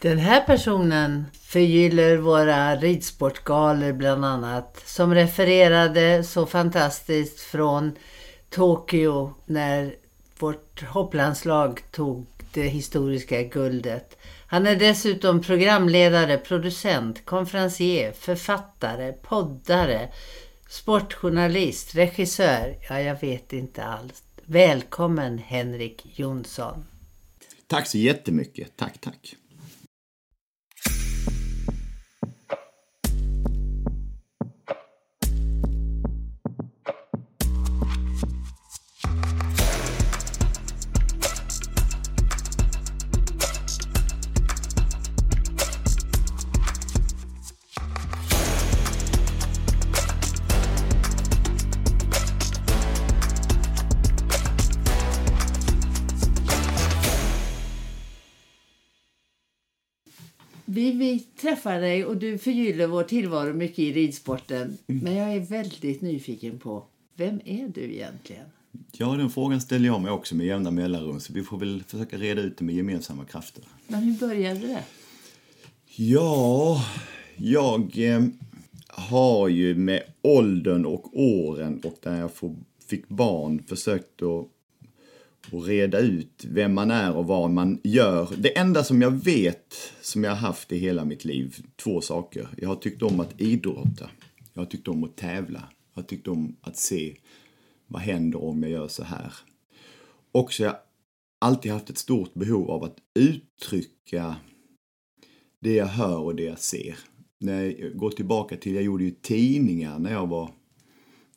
[0.00, 4.82] Den här personen förgyller våra ridsportgalor bland annat.
[4.86, 7.92] Som refererade så fantastiskt från
[8.50, 9.94] Tokyo när
[10.38, 14.16] vårt hopplandslag tog det historiska guldet.
[14.46, 20.08] Han är dessutom programledare, producent, konferencier, författare, poddare,
[20.68, 22.78] sportjournalist, regissör.
[22.88, 24.22] Ja, jag vet inte alls.
[24.44, 26.84] Välkommen Henrik Jonsson.
[27.66, 28.76] Tack så jättemycket.
[28.76, 29.36] Tack, tack.
[61.56, 64.78] Träffar dig och du förgyller vår tillvaro mycket i ridsporten.
[64.86, 68.46] Men jag är väldigt nyfiken på, vem är du egentligen?
[68.92, 72.16] Ja, den frågan ställer jag mig också med jämna mellanrum, så vi får väl försöka
[72.16, 73.64] reda ut det med gemensamma krafter.
[73.86, 74.84] Men hur började det?
[75.96, 76.84] Ja,
[77.36, 78.24] jag eh,
[78.88, 82.54] har ju med åldern och åren och när jag får,
[82.86, 84.48] fick barn försökt att
[85.52, 88.28] och reda ut vem man är och vad man gör.
[88.38, 92.48] Det enda som jag vet, som jag har haft i hela mitt liv, två saker.
[92.56, 94.10] Jag har tyckt om att idrotta.
[94.52, 95.62] Jag har tyckt om att tävla.
[95.94, 97.16] Jag har tyckt om att se
[97.86, 99.32] vad händer om jag gör så här.
[100.32, 100.76] Och så har jag
[101.38, 104.36] alltid haft ett stort behov av att uttrycka
[105.60, 106.98] det jag hör och det jag ser.
[107.38, 110.50] När jag går tillbaka till, jag gjorde ju tidningar när jag var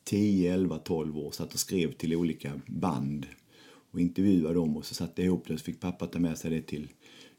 [0.04, 1.30] 10, 11, 12 år.
[1.30, 3.26] Satt och skrev till olika band
[3.90, 6.50] och intervjuade dem och så satte jag ihop det så fick pappa ta med sig
[6.50, 6.88] det till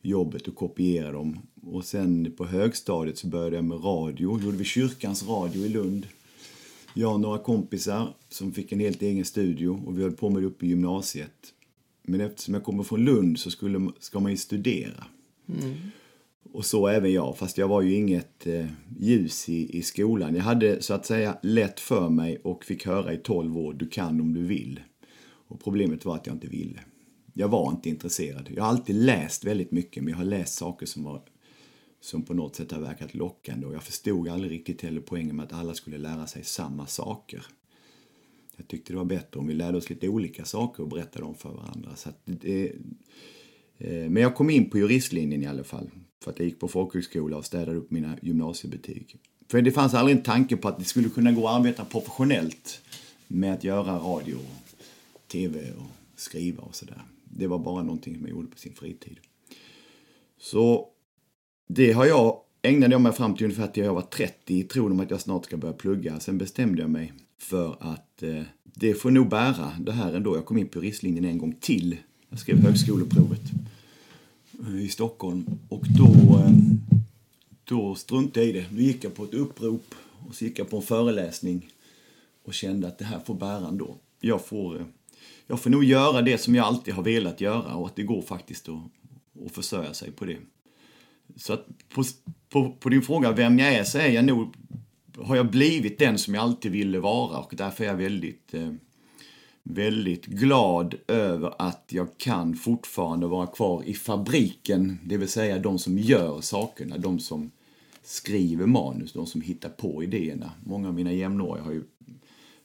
[0.01, 1.39] jobbet och kopiera dem.
[1.63, 6.07] Och sen på högstadiet så började jag med radio, gjorde vi kyrkans radio i Lund.
[6.93, 10.41] Jag och några kompisar som fick en helt egen studio och vi höll på med
[10.41, 11.53] det uppe i gymnasiet.
[12.03, 15.05] Men eftersom jag kommer från Lund så skulle, ska man ju studera.
[15.47, 15.73] Mm.
[16.53, 18.65] Och så även jag, fast jag var ju inget eh,
[18.99, 20.35] ljus i, i skolan.
[20.35, 23.87] Jag hade så att säga lätt för mig och fick höra i 12 år, du
[23.87, 24.79] kan om du vill.
[25.51, 26.79] Och problemet var att jag inte ville.
[27.33, 28.49] Jag var inte intresserad.
[28.55, 31.21] Jag har alltid läst väldigt mycket, men jag har läst saker som, var,
[32.01, 33.67] som på något sätt har verkat lockande.
[33.67, 37.45] Och jag förstod aldrig riktigt heller poängen med att alla skulle lära sig samma saker.
[38.57, 41.35] Jag tyckte det var bättre om vi lärde oss lite olika saker och berättade dem
[41.35, 41.95] för varandra.
[41.95, 42.71] Så det,
[43.77, 45.89] eh, men jag kom in på juristlinjen i alla fall.
[46.23, 49.17] För att jag gick på folkhögskola och städade upp mina gymnasiebetyg.
[49.47, 52.81] För det fanns aldrig en tanke på att det skulle kunna gå att arbeta professionellt
[53.27, 54.37] med att göra radio
[55.31, 57.01] tv och skriva och sådär.
[57.23, 59.19] Det var bara någonting som jag gjorde på sin fritid.
[60.39, 60.87] Så
[61.67, 64.91] det har jag, ägnade jag mig fram till ungefär till jag var 30 i tron
[64.91, 66.19] om att jag snart ska börja plugga.
[66.19, 70.35] Sen bestämde jag mig för att eh, det får nog bära det här ändå.
[70.35, 71.97] Jag kom in på juristlinjen en gång till.
[72.29, 73.41] Jag skrev högskoleprovet
[74.67, 76.51] eh, i Stockholm och då, eh,
[77.63, 78.65] då struntade jag i det.
[78.71, 79.95] Då gick jag på ett upprop
[80.27, 81.67] och så gick jag på en föreläsning
[82.43, 83.95] och kände att det här får bära ändå.
[84.19, 84.85] Jag får eh,
[85.51, 88.21] jag får nog göra det som jag alltid har velat göra och att det går
[88.21, 90.37] faktiskt att, att försörja sig på det.
[91.35, 92.03] Så att på,
[92.49, 94.55] på, på, din fråga vem jag är så är jag nog,
[95.17, 98.73] har jag blivit den som jag alltid ville vara och därför är jag väldigt, eh,
[99.63, 105.79] väldigt glad över att jag kan fortfarande vara kvar i fabriken, det vill säga de
[105.79, 107.51] som gör sakerna, de som
[108.03, 110.51] skriver manus, de som hittar på idéerna.
[110.63, 111.83] Många av mina jämnåriga har ju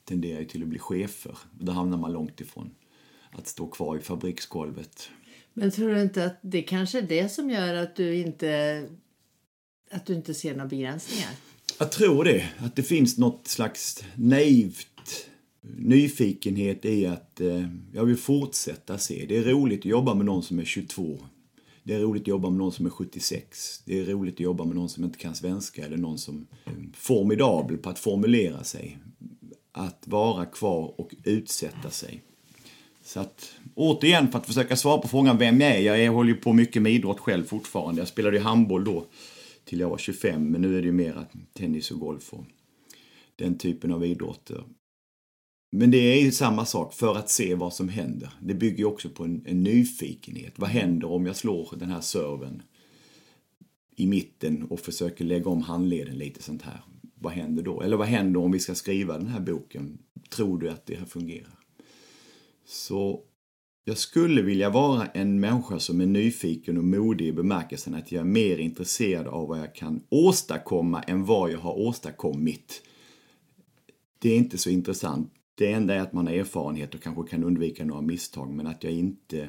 [0.06, 1.38] tenderar till att bli chefer.
[1.58, 2.70] Då hamnar man långt ifrån
[3.30, 5.08] att stå kvar i fabriksgolvet.
[5.52, 8.82] Men tror du inte att det kanske är det som gör att du inte,
[9.90, 11.30] att du inte ser några begränsningar?
[11.78, 12.48] Jag tror det.
[12.58, 15.28] Att det finns något slags naivt
[15.76, 19.26] nyfikenhet i att eh, jag vill fortsätta se.
[19.28, 21.18] Det är roligt att jobba med någon som är 22.
[21.82, 23.82] Det är roligt att jobba med någon som är 76.
[23.84, 26.72] Det är roligt att jobba med någon som inte kan svenska eller någon som är
[26.94, 28.98] formidabel på att formulera sig
[29.76, 32.22] att vara kvar och utsätta sig.
[33.02, 35.96] Så att, återigen för att försöka svara på frågan vem jag är.
[35.96, 38.00] Jag håller ju på mycket med idrott själv fortfarande.
[38.00, 39.06] Jag spelade ju handboll då
[39.64, 42.44] till jag var 25, men nu är det ju mer tennis och golf och
[43.36, 44.64] den typen av idrotter.
[45.72, 48.30] Men det är ju samma sak, för att se vad som händer.
[48.40, 50.52] Det bygger ju också på en, en nyfikenhet.
[50.56, 52.62] Vad händer om jag slår den här serven
[53.96, 56.80] i mitten och försöker lägga om handleden lite sånt här?
[57.26, 57.82] Vad händer då?
[57.82, 59.98] Eller vad händer om vi ska skriva den här boken?
[60.30, 61.58] Tror du att det här fungerar?
[62.64, 63.20] Så
[63.84, 68.20] jag skulle vilja vara en människa som är nyfiken och modig i bemärkelsen att jag
[68.20, 72.82] är mer intresserad av vad jag kan åstadkomma än vad jag har åstadkommit.
[74.18, 75.32] Det är inte så intressant.
[75.54, 78.84] Det enda är att man har erfarenhet och kanske kan undvika några misstag, men att
[78.84, 79.48] jag inte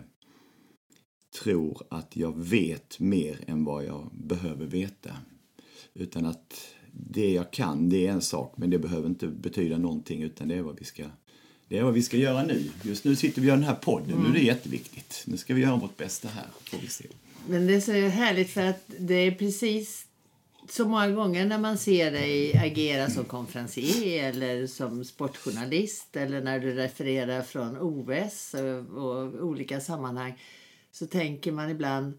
[1.42, 5.12] tror att jag vet mer än vad jag behöver veta.
[5.94, 10.24] Utan att det jag kan, det är en sak, men det behöver inte betyda någonting,
[10.24, 11.04] utan det är vad vi ska
[11.70, 12.70] det är vad vi ska göra nu.
[12.84, 14.12] Just nu sitter vi gör den här podden.
[14.12, 14.24] Mm.
[14.24, 15.24] Nu är det jätteviktigt.
[15.26, 16.48] Nu ska vi göra vårt bästa här.
[16.64, 17.06] Får vi se.
[17.48, 20.08] Men det är så härligt för att det är precis
[20.70, 26.60] så många gånger när man ser dig agera som konferencier eller som sportjournalist eller när
[26.60, 30.42] du refererar från OS och, och olika sammanhang
[30.92, 32.14] så tänker man ibland,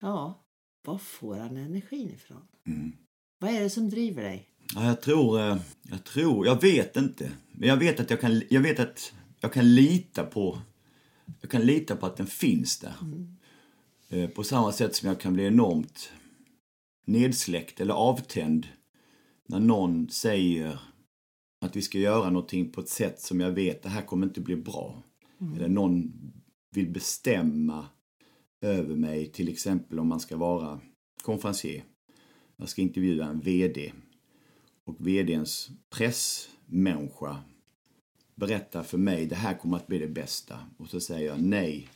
[0.00, 0.44] ja,
[0.84, 2.42] var får han energin ifrån?
[2.66, 2.92] Mm.
[3.44, 4.48] Vad är det som driver dig?
[4.74, 7.32] Ja, jag tror, eh, jag tror, jag vet inte.
[7.52, 10.58] Men jag vet att jag kan, jag vet att jag kan lita på,
[11.40, 12.94] jag kan lita på att den finns där.
[13.02, 14.30] Mm.
[14.30, 16.12] På samma sätt som jag kan bli enormt
[17.06, 18.66] nedsläckt eller avtänd
[19.46, 20.78] när någon säger
[21.60, 24.40] att vi ska göra någonting på ett sätt som jag vet det här kommer inte
[24.40, 25.02] bli bra.
[25.40, 25.54] Mm.
[25.54, 26.12] Eller någon
[26.70, 27.86] vill bestämma
[28.60, 30.80] över mig, till exempel om man ska vara
[31.22, 31.84] konferencier.
[32.56, 33.92] Jag ska intervjua en VD
[34.84, 37.36] och VDns pressmänniska
[38.34, 40.58] berättar för mig det här kommer att bli det bästa.
[40.76, 41.88] Och så säger jag nej.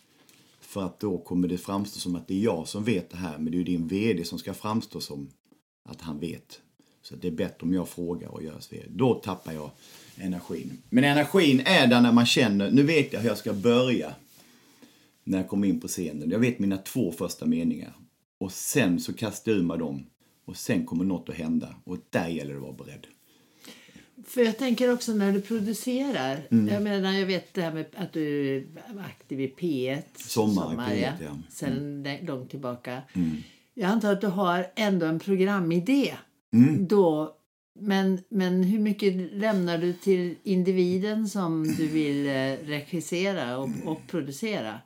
[0.60, 3.38] För att då kommer det framstå som att det är jag som vet det här,
[3.38, 5.28] men det är ju din VD som ska framstå som
[5.84, 6.60] att han vet.
[7.02, 8.86] Så det är bättre om jag frågar och gör VD.
[8.88, 9.70] Då tappar jag
[10.16, 10.82] energin.
[10.90, 14.14] Men energin är där när man känner, nu vet jag hur jag ska börja
[15.24, 16.30] när jag kommer in på scenen.
[16.30, 17.92] Jag vet mina två första meningar.
[18.40, 20.06] Och sen så kastar jag ur mig dem.
[20.48, 21.74] Och sen kommer något att hända.
[21.84, 23.06] Och där gäller det att vara beredd.
[24.26, 26.46] För jag tänker också när du producerar.
[26.50, 26.68] Mm.
[26.68, 28.64] Jag menar jag vet det här med att du är
[28.98, 30.02] aktiv i P1.
[30.14, 31.12] Sommar, sommar P1 ja.
[31.20, 31.26] ja.
[31.26, 31.42] Mm.
[31.50, 33.02] Sen långt tillbaka.
[33.12, 33.36] Mm.
[33.74, 36.14] Jag antar att du har ändå en programidé.
[36.52, 36.86] Mm.
[36.86, 37.36] Då,
[37.80, 44.00] men, men hur mycket lämnar du till individen som du vill eh, regissera och, och
[44.06, 44.80] producera?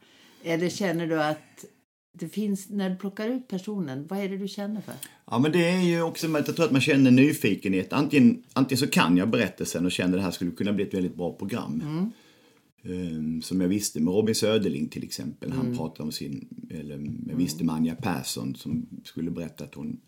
[0.44, 1.64] Eller känner du att
[2.12, 4.94] det finns, när du plockar ut personen, vad är det du känner för?
[5.32, 7.92] Ja, men det är ju också, jag tror att man känner nyfikenhet.
[7.92, 10.94] Antingen, antingen så kan jag berättelsen och känner att det här skulle kunna bli ett
[10.94, 11.82] väldigt bra program.
[11.84, 13.16] Mm.
[13.16, 15.52] Um, som jag visste med Robin Söderling till exempel.
[15.52, 15.66] Mm.
[15.66, 20.00] Han pratade om sin, eller jag visste med Anja Persson som skulle berätta att hon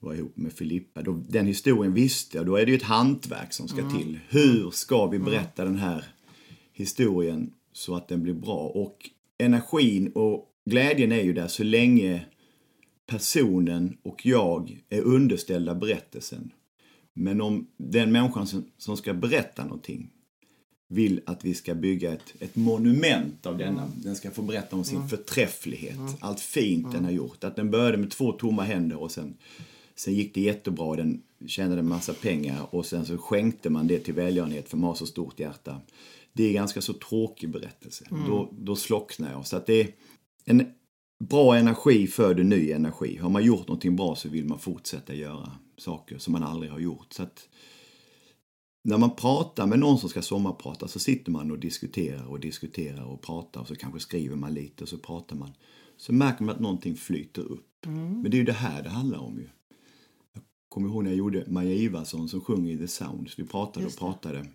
[0.00, 1.02] var ihop med Filippa.
[1.02, 2.46] Då, den historien visste jag.
[2.46, 3.98] Då är det ju ett hantverk som ska mm.
[3.98, 4.18] till.
[4.28, 5.30] Hur ska vi mm.
[5.30, 6.04] berätta den här
[6.72, 8.58] historien så att den blir bra?
[8.58, 12.26] Och energin och glädjen är ju där så länge
[13.08, 16.50] personen och jag är underställda berättelsen.
[17.14, 20.10] Men om den människan som, som ska berätta någonting
[20.88, 23.82] vill att vi ska bygga ett, ett monument av denna.
[23.82, 23.94] Mm.
[23.96, 25.08] Den ska få berätta om sin mm.
[25.08, 26.12] förträfflighet, mm.
[26.20, 26.96] allt fint mm.
[26.96, 27.44] den har gjort.
[27.44, 29.36] Att den började med två tomma händer och sen,
[29.94, 33.98] sen gick det jättebra den tjänade en massa pengar och sen så skänkte man det
[33.98, 35.80] till välgörenhet för man har så stort hjärta.
[36.32, 38.04] Det är ganska så tråkig berättelse.
[38.10, 38.28] Mm.
[38.28, 39.46] Då, då slocknar jag.
[39.46, 39.88] Så att det är
[40.44, 40.72] en
[41.18, 43.16] bra energi föder ny energi.
[43.16, 46.78] Har man gjort någonting bra så vill man fortsätta göra saker som man aldrig har
[46.78, 47.12] gjort.
[47.12, 47.48] Så att
[48.84, 53.04] när man pratar med någon som ska sommarprata så sitter man och diskuterar och diskuterar
[53.04, 55.52] och pratar och så kanske skriver man lite och så pratar man.
[55.96, 57.86] Så märker man att någonting flyter upp.
[57.86, 58.20] Mm.
[58.20, 59.48] Men det är ju det här det handlar om ju.
[60.34, 63.38] Jag kommer ihåg när jag gjorde Maja Ivarsson som sjunger i The Sounds.
[63.38, 64.46] Vi pratade och pratade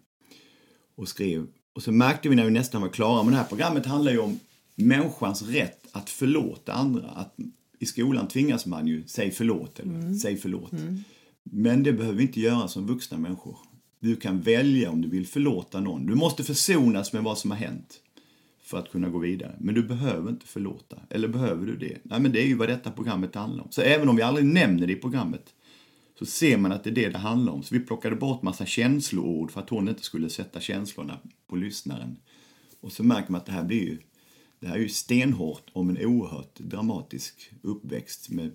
[0.96, 1.48] och skrev.
[1.74, 4.20] Och så märkte vi när vi nästan var klara, men det här programmet handlar ju
[4.20, 4.40] om
[4.76, 7.10] människans rätt att förlåta andra.
[7.10, 7.36] Att
[7.80, 10.16] I skolan tvingas man ju säga förlåt eller mm.
[10.16, 10.72] säg förlåt.
[10.74, 11.04] Mm.
[11.44, 13.58] Men det behöver vi inte göra som vuxna människor.
[14.00, 16.06] Du kan välja om du vill förlåta någon.
[16.06, 18.00] Du måste försonas med vad som har hänt
[18.64, 19.56] för att kunna gå vidare.
[19.60, 20.98] Men du behöver inte förlåta.
[21.10, 21.98] Eller behöver du det?
[22.04, 23.72] Nej, men det är ju vad detta programmet handlar om.
[23.72, 25.54] Så även om vi aldrig nämner det i programmet
[26.20, 27.64] så ser man att det är det det handlar om.
[27.64, 32.18] Så vi plockade bort massa känsloord för att hon inte skulle sätta känslorna på lyssnaren.
[32.82, 33.98] Och så märker man att det här blir ju
[34.64, 38.52] det här är ju stenhårt om en oerhört dramatisk uppväxt med,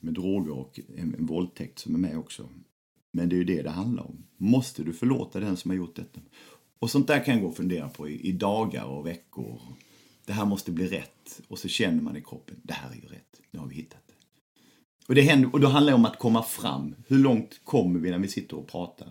[0.00, 2.48] med droger och en, en våldtäkt som är med också.
[3.12, 4.24] Men det är ju det det handlar om.
[4.36, 6.20] Måste du förlåta den som har gjort detta?
[6.78, 9.60] Och sånt där kan jag gå och fundera på i, i dagar och veckor.
[10.24, 11.40] Det här måste bli rätt.
[11.48, 13.40] Och så känner man i kroppen, det här är ju rätt.
[13.50, 14.14] Nu har vi hittat det.
[15.08, 16.94] Och, det händer, och då handlar det om att komma fram.
[17.06, 19.08] Hur långt kommer vi när vi sitter och pratar?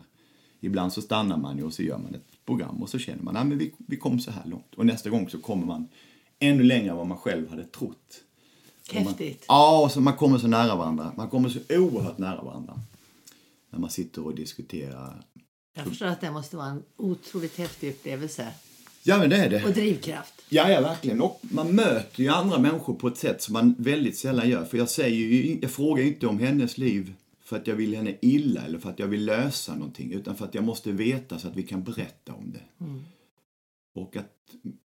[0.60, 3.38] Ibland så stannar man ju och så gör man ett program och så känner man,
[3.38, 4.76] att vi, vi kom så här långt.
[4.76, 5.88] Och nästa gång så kommer man
[6.40, 8.22] ännu längre än vad man själv hade trott.
[8.92, 9.46] Häftigt.
[9.48, 11.12] Man, ja, så man kommer så nära varandra.
[11.18, 12.80] Man kommer så oerhört nära varandra.
[13.72, 15.24] När man sitter och diskuterar.
[15.76, 18.48] Jag förstår att det måste vara en otroligt häftig upplevelse.
[19.04, 19.66] Ja, men det är det.
[19.66, 20.34] och drivkraft.
[20.50, 21.22] Ja, ja, verkligen.
[21.22, 24.66] Och man möter ju andra människor på ett sätt som man väldigt sällan gör.
[24.66, 27.14] För jag säger ju, jag frågar ju inte om hennes liv
[27.44, 30.12] för att jag vill henne illa eller för att jag vill lösa någonting.
[30.12, 32.86] Utan för att jag måste veta så att vi kan berätta om det.
[33.96, 34.32] Och att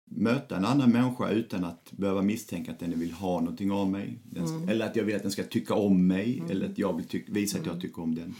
[0.08, 4.18] möta en annan människa utan att behöva misstänka att den vill ha någonting av mig.
[4.24, 6.42] Den, Eller att jag vill att den ska tycka om mig.
[6.50, 8.34] Eller att jag vill visa att jag tycker om den.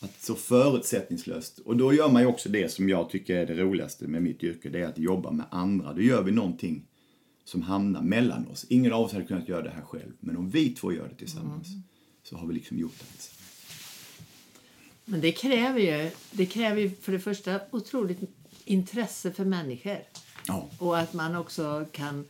[0.00, 1.58] Att så förutsättningslöst.
[1.58, 4.42] Och då gör man ju också det som jag tycker är det roligaste med mitt
[4.42, 4.68] yrke.
[4.68, 5.92] Det är att jobba med andra.
[5.92, 6.84] Då gör vi någonting
[7.44, 8.66] som hamnar mellan oss.
[8.68, 10.12] Ingen av oss hade kunnat göra det här själv.
[10.20, 11.68] Men om vi två gör det tillsammans
[12.22, 13.38] så har vi liksom gjort det tillsammans.
[15.04, 18.18] Men det kräver ju, det kräver ju för det första otroligt
[18.64, 19.98] intresse för människor.
[20.46, 20.68] Ja.
[20.78, 22.24] Och att man också kan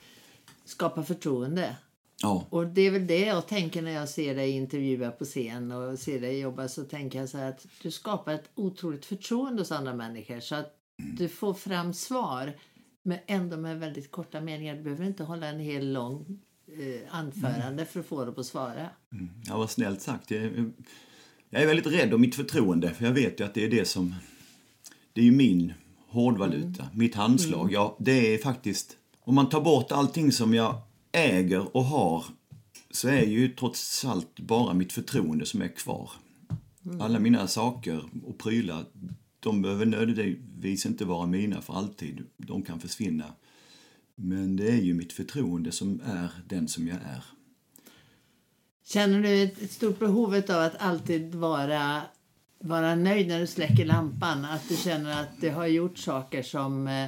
[0.65, 1.77] skapa förtroende.
[2.23, 2.47] Ja.
[2.51, 5.99] Och det är väl det jag tänker när jag ser dig intervjua på scen och
[5.99, 9.73] ser dig jobba så tänker jag så här att du skapar ett otroligt förtroende hos
[9.73, 12.53] andra människor så att du får fram svar
[13.03, 14.75] men ändå med väldigt korta meningar.
[14.77, 18.89] Du behöver inte hålla en hel lång eh, anförande för att få dem att svara.
[19.47, 20.31] Ja, vad snällt sagt.
[20.31, 20.73] Jag,
[21.51, 23.85] jag är väldigt rädd om mitt förtroende, för jag vet ju att det är det
[23.85, 24.15] som...
[25.13, 25.73] Det är ju min
[26.13, 27.73] hårdvaluta, mitt handslag.
[27.73, 28.97] Ja, det är faktiskt...
[29.25, 30.81] Om man tar bort allting som jag
[31.13, 32.25] äger och har
[32.91, 36.11] så är ju trots allt bara mitt förtroende som är kvar.
[37.01, 38.85] Alla mina saker och prylar,
[39.41, 42.27] de behöver nödvändigtvis inte vara mina för alltid.
[42.37, 43.25] De kan försvinna.
[44.15, 47.25] Men det är ju mitt förtroende som är den som jag är.
[48.85, 52.03] Känner du ett, ett stort behov av att alltid vara,
[52.63, 54.45] vara nöjd när du släcker lampan?
[54.45, 57.07] Att du känner att du har gjort saker som eh,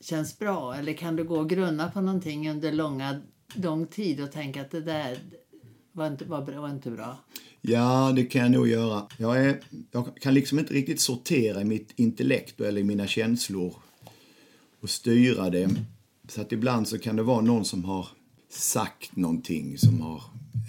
[0.00, 0.74] känns bra?
[0.74, 3.20] Eller kan du gå och grunna på någonting under långa,
[3.54, 5.18] lång tid och tänka att det där
[5.92, 7.18] var inte, var, bra- var inte bra?
[7.60, 9.06] Ja, det kan jag nog göra.
[9.18, 9.60] Jag, är,
[9.92, 13.74] jag kan liksom inte riktigt sortera i mitt intellekt eller i mina känslor
[14.80, 15.70] och styra det.
[16.28, 18.08] Så att ibland så kan det vara någon som har
[18.50, 20.22] sagt någonting som har,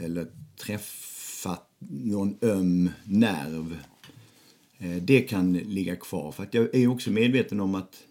[0.04, 0.28] eller
[0.66, 3.78] träffat någon öm nerv.
[4.80, 6.32] Eh, Det kan ligga kvar.
[6.32, 8.04] För att jag är också medveten om att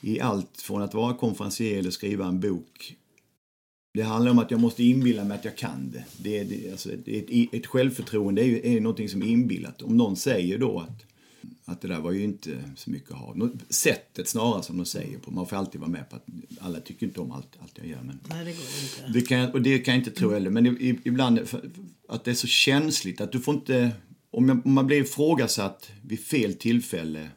[0.00, 2.96] i allt från att vara konferencier eller skriva en bok
[3.94, 6.04] det handlar om att jag måste inbilla mig att jag kan det.
[6.16, 9.82] det, är- det alltså, ett, ett självförtroende är ju är någonting som är inbillat.
[9.82, 11.04] Om någon säger då att,
[11.64, 13.34] att det där var ju inte så mycket att ha.
[13.68, 15.30] Sättet snarare som de säger på.
[15.30, 16.26] Man får alltid vara med på att
[16.60, 18.02] alla tycker inte om allt, allt jag gör.
[18.02, 18.60] Men Nej, det går
[19.06, 19.18] inte.
[19.18, 20.50] det kan, och det kan jag inte tro heller.
[20.50, 21.40] Men ibland
[22.08, 23.90] att det är så känsligt att du får inte...
[24.32, 27.28] Om man blir ifrågasatt vid fel tillfälle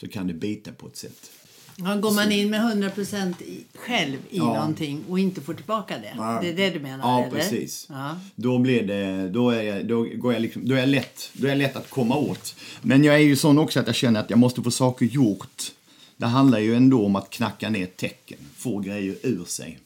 [0.00, 1.30] så kan det bita på ett sätt.
[1.78, 4.44] Ja, går man in med 100% i, själv i Ja.
[4.44, 6.14] någonting och inte får tillbaka det?
[6.16, 6.38] Ja.
[6.42, 6.98] Det är det du menar?
[7.08, 7.36] Ja, eller?
[7.38, 7.86] precis.
[7.90, 8.20] Ja.
[8.34, 11.46] Då blir det, då är jag, då går jag liksom, då är jag lätt, då
[11.46, 12.56] är jag lätt att komma åt.
[12.82, 15.72] Men jag är ju sån också att jag känner att jag måste få saker gjort.
[16.16, 19.78] Det handlar ju ändå om att knacka ner tecken, få grejer ur sig.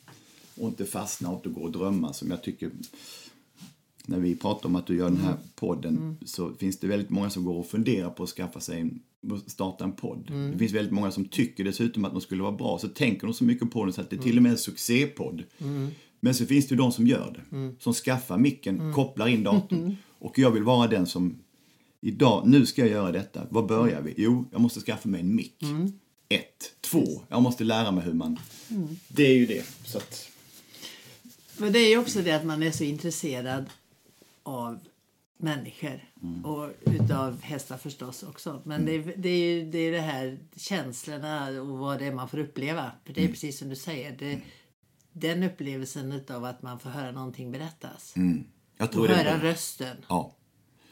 [0.61, 2.71] Och inte fastna och gå och drömma som jag tycker
[4.07, 7.30] när vi pratar om att du gör den här podden så finns det väldigt många
[7.30, 9.00] som går och funderar på att skaffa sig en,
[9.47, 10.30] starta en podd.
[10.52, 12.78] Det finns väldigt många som tycker dessutom att de skulle vara bra.
[12.78, 14.59] Så tänker de så mycket på den så att det är till och med en
[14.59, 15.42] succépodd.
[16.21, 17.75] Men så finns det ju de som gör det.
[17.83, 19.97] Som skaffar micken, kopplar in datorn.
[20.19, 21.38] Och jag vill vara den som
[22.00, 23.47] idag, nu ska jag göra detta.
[23.50, 24.14] Var börjar vi?
[24.16, 25.62] Jo, jag måste skaffa mig en mick.
[26.28, 26.75] Ett.
[26.80, 28.38] Två, jag måste lära mig hur man...
[29.09, 29.64] Det är ju det.
[29.85, 30.28] Så att,
[31.57, 33.64] Men det är ju också det att man är så intresserad
[34.43, 34.79] av
[35.39, 36.05] människor.
[36.45, 38.63] Och utav hästar förstås också.
[38.65, 42.13] Men det, är, det är ju det, är det här känslorna och vad det är
[42.13, 42.93] man får uppleva.
[43.05, 44.17] För det är precis som du säger.
[44.19, 44.41] Det,
[45.13, 48.15] den upplevelsen utav att man får höra någonting berättas.
[48.77, 49.97] jag tror Och det höra rösten.
[50.09, 50.37] Ja.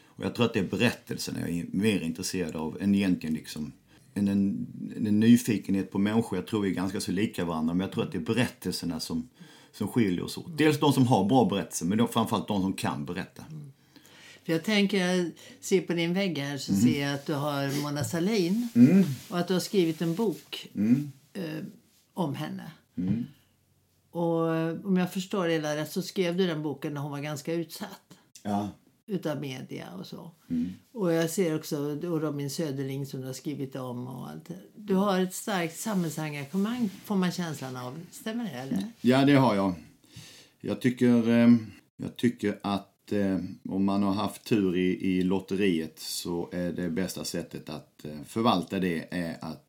[0.04, 3.72] Och jag tror att det är berättelserna jag är mer intresserad av än egentligen liksom
[4.14, 4.66] en, en,
[5.06, 6.38] en nyfikenhet på människor.
[6.38, 9.00] Jag tror vi är ganska så lika varandra, men jag tror att det är berättelserna
[9.00, 9.28] som,
[9.78, 10.58] som skiljer oss åt.
[10.58, 13.44] Dels de som har bra berättelser, men då framförallt de som kan berätta.
[14.44, 15.30] För jag tänker, jag
[15.60, 18.68] ser på din vägg här så ser jag att du har Mona Sahlin.
[19.28, 20.68] Och att du har skrivit en bok
[21.34, 21.42] eh,
[22.14, 22.70] om henne.
[24.10, 27.10] Och eh, om jag förstår det hela rätt så skrev du den boken när hon
[27.10, 28.68] var ganska utsatt Ja.
[29.08, 30.30] Utav media och så.
[30.92, 34.50] Och jag ser också och Robin Söderling som du har skrivit om och allt.
[34.76, 38.00] Du har ett starkt samhällsengagemang får man känslan av.
[38.10, 38.84] Stämmer det eller?
[39.00, 39.74] Ja, det har jag.
[40.60, 41.48] Jag tycker, eh,
[41.96, 43.38] jag tycker att eh,
[43.68, 48.22] om man har haft tur i, i lotteriet så är det bästa sättet att eh,
[48.26, 49.64] förvalta det är att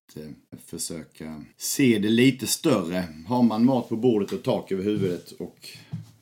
[0.65, 3.03] försöka se det lite större.
[3.27, 5.69] Har man mat på bordet och tak över huvudet och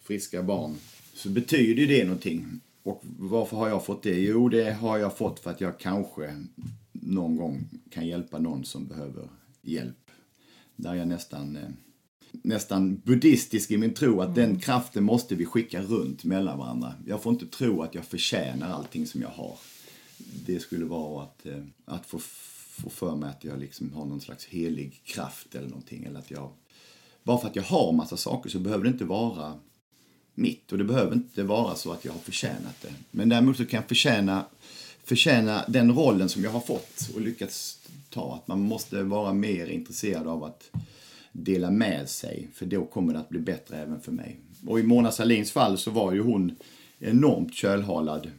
[0.03, 0.75] friska barn
[1.13, 2.59] så betyder det någonting.
[2.88, 4.20] Och varför har jag fått det?
[4.20, 6.46] Jo, det har jag fått för att jag kanske
[6.91, 9.29] någon gång kan hjälpa någon som behöver
[9.62, 10.12] hjälp.
[10.75, 11.70] där jag nästan, eh,
[12.32, 16.94] nästan buddhistisk i min tro att den kraften måste vi skicka runt mellan varandra.
[17.06, 19.58] Jag får inte tro att jag förtjänar allting som jag har.
[20.46, 24.22] Det skulle vara att, eh, att få, få för mig att jag liksom har någon
[24.22, 26.03] slags helig kraft eller någonting.
[26.03, 26.51] Eller att jag,
[27.24, 29.60] bara för att jag har massa saker så behöver det inte vara
[30.38, 30.72] mitt.
[30.72, 32.94] Och det behöver inte vara så att jag har förtjänat det.
[33.12, 34.46] Men däremot så kan jag förtjäna,
[35.03, 37.79] förtjäna den rollen som jag har fått och lyckats
[38.10, 38.36] ta.
[38.36, 40.72] Att man måste vara mer intresserad av att
[41.32, 42.48] dela med sig.
[42.53, 44.39] För då kommer det att bli bättre även för mig.
[44.65, 46.56] Och i Mona Salins fall så var ju hon
[47.00, 48.32] enormt kölhalad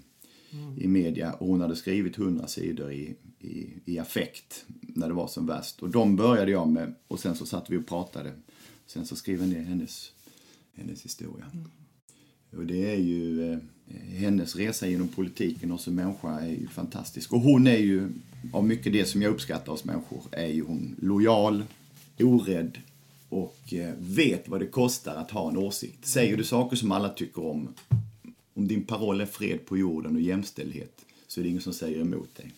[0.52, 0.78] mm.
[0.78, 1.32] i media.
[1.32, 5.82] Och hon hade skrivit hundra sidor i, i, i affekt när det var som värst.
[5.82, 8.32] Och de började jag med och sen så satt vi och pratade.
[8.86, 10.12] Sen så skrev jag ner hennes,
[10.74, 11.44] hennes historia.
[11.52, 11.70] Mm.
[12.56, 13.58] Och det är ju eh,
[14.18, 17.32] hennes resa genom politiken och som människa är ju fantastisk.
[17.32, 18.08] Och hon är ju,
[18.52, 21.64] av mycket det som jag uppskattar hos människor, är ju hon lojal,
[22.18, 22.78] orädd
[23.28, 26.06] och eh, vet vad det kostar att ha en åsikt.
[26.06, 27.68] Säger du saker som alla tycker om,
[28.54, 32.00] om din paroll är fred på jorden och jämställdhet, så är det ingen som säger
[32.00, 32.52] emot dig.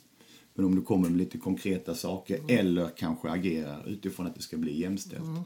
[0.54, 2.58] Men om du kommer med lite konkreta saker mm.
[2.58, 5.42] eller kanske agerar utifrån att det ska bli jämställt, mm.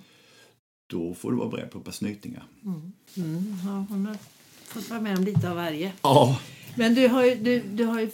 [0.87, 2.45] då får du vara beredd på ett par snytingar.
[2.65, 2.93] Mm.
[3.17, 3.55] mm.
[3.65, 4.17] Ja, hon har
[4.75, 5.93] fått vara med om lite av varje.
[6.03, 6.41] Ja.
[6.75, 8.11] Men du har ju, du, du har ju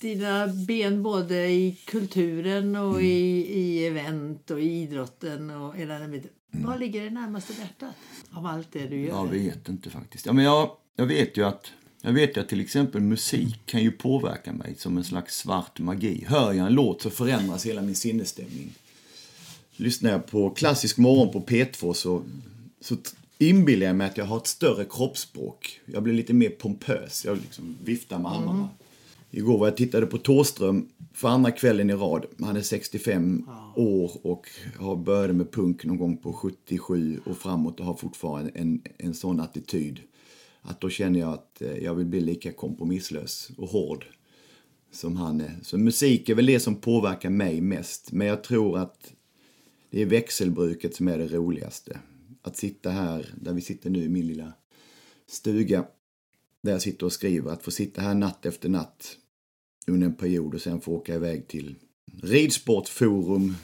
[0.00, 3.04] dina ben både i kulturen och mm.
[3.04, 6.30] i, i event och i idrotten och hela den biten.
[6.54, 6.66] Mm.
[6.66, 7.94] Vad ligger det närmaste hjärtat
[8.32, 9.16] av allt det du gör?
[9.16, 10.26] Jag vet inte faktiskt.
[10.26, 11.72] Ja, men jag, jag vet ju att
[12.04, 15.78] jag vet ju att till exempel musik kan ju påverka mig som en slags svart
[15.78, 16.24] magi.
[16.28, 18.74] Hör jag en låt så förändras hela min sinnesstämning.
[19.76, 22.22] Lyssnar jag på klassisk morgon på P2 så,
[22.80, 22.96] så
[23.48, 25.80] inbillar jag mig att jag har ett större kroppsspråk.
[25.86, 27.24] Jag blir lite mer pompös.
[27.24, 28.58] Jag liksom viftar med armarna.
[28.58, 28.68] Mm.
[29.30, 32.26] Igår var jag tittade på Tåström för andra kvällen i rad.
[32.40, 33.82] Han är 65 ja.
[33.82, 38.50] år och har började med punk någon gång på 77 och framåt och har fortfarande
[38.54, 40.00] en, en sån attityd.
[40.62, 44.06] Att då känner jag att eh, jag vill bli lika kompromisslös och hård
[44.92, 45.58] som han är.
[45.62, 48.12] Så musik är väl det som påverkar mig mest.
[48.12, 49.12] Men jag tror att
[49.90, 51.98] det är växelbruket som är det roligaste
[52.42, 54.52] att sitta här, där vi sitter nu i min lilla
[55.26, 55.84] stuga,
[56.60, 59.16] där jag sitter och skriver, att få sitta här natt efter natt
[59.86, 61.74] under en period och sen få åka iväg till
[62.22, 63.56] ridsportforum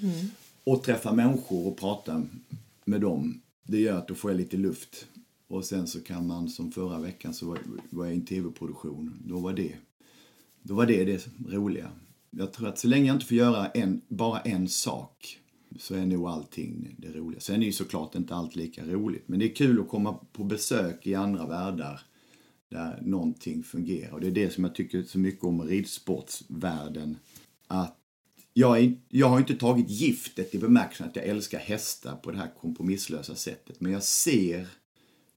[0.00, 0.26] mm.
[0.64, 2.26] och träffa människor och prata
[2.84, 3.40] med dem.
[3.62, 5.06] Det gör att då får jag lite luft.
[5.48, 7.56] Och sen så kan man, som förra veckan så
[7.90, 9.72] var jag i en tv-produktion, då var det
[10.62, 11.90] då var det det roliga.
[12.30, 15.38] Jag tror att så länge jag inte får göra en, bara en sak
[15.78, 17.40] så är nog allting det roliga.
[17.40, 20.44] Sen är ju såklart inte allt lika roligt, men det är kul att komma på
[20.44, 22.00] besök i andra världar
[22.68, 24.12] där någonting fungerar.
[24.12, 27.16] Och det är det som jag tycker så mycket om ridsportsvärlden.
[27.66, 27.98] Att
[28.52, 32.38] jag, är, jag har inte tagit giftet i bemärkelsen att jag älskar hästar på det
[32.38, 33.80] här kompromisslösa sättet.
[33.80, 34.68] Men jag ser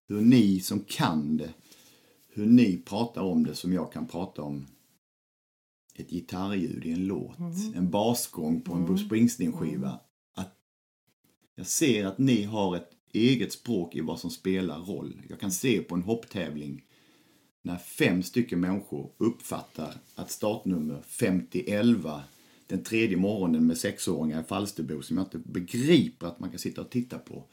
[0.07, 1.49] hur ni som kan det,
[2.33, 4.65] hur ni pratar om det som jag kan prata om
[5.95, 7.73] ett gitarrljud i en låt, mm.
[7.75, 8.87] en basgång på en mm.
[8.87, 9.99] Bruce Springsteen-skiva.
[11.55, 15.21] Jag ser att ni har ett eget språk i vad som spelar roll.
[15.29, 16.83] Jag kan se på en hopptävling
[17.61, 22.23] när fem stycken människor uppfattar att startnummer 5011
[22.67, 26.81] den tredje morgonen med sexåringar i Falsterbo som jag inte begriper att man kan sitta
[26.81, 27.43] och titta på.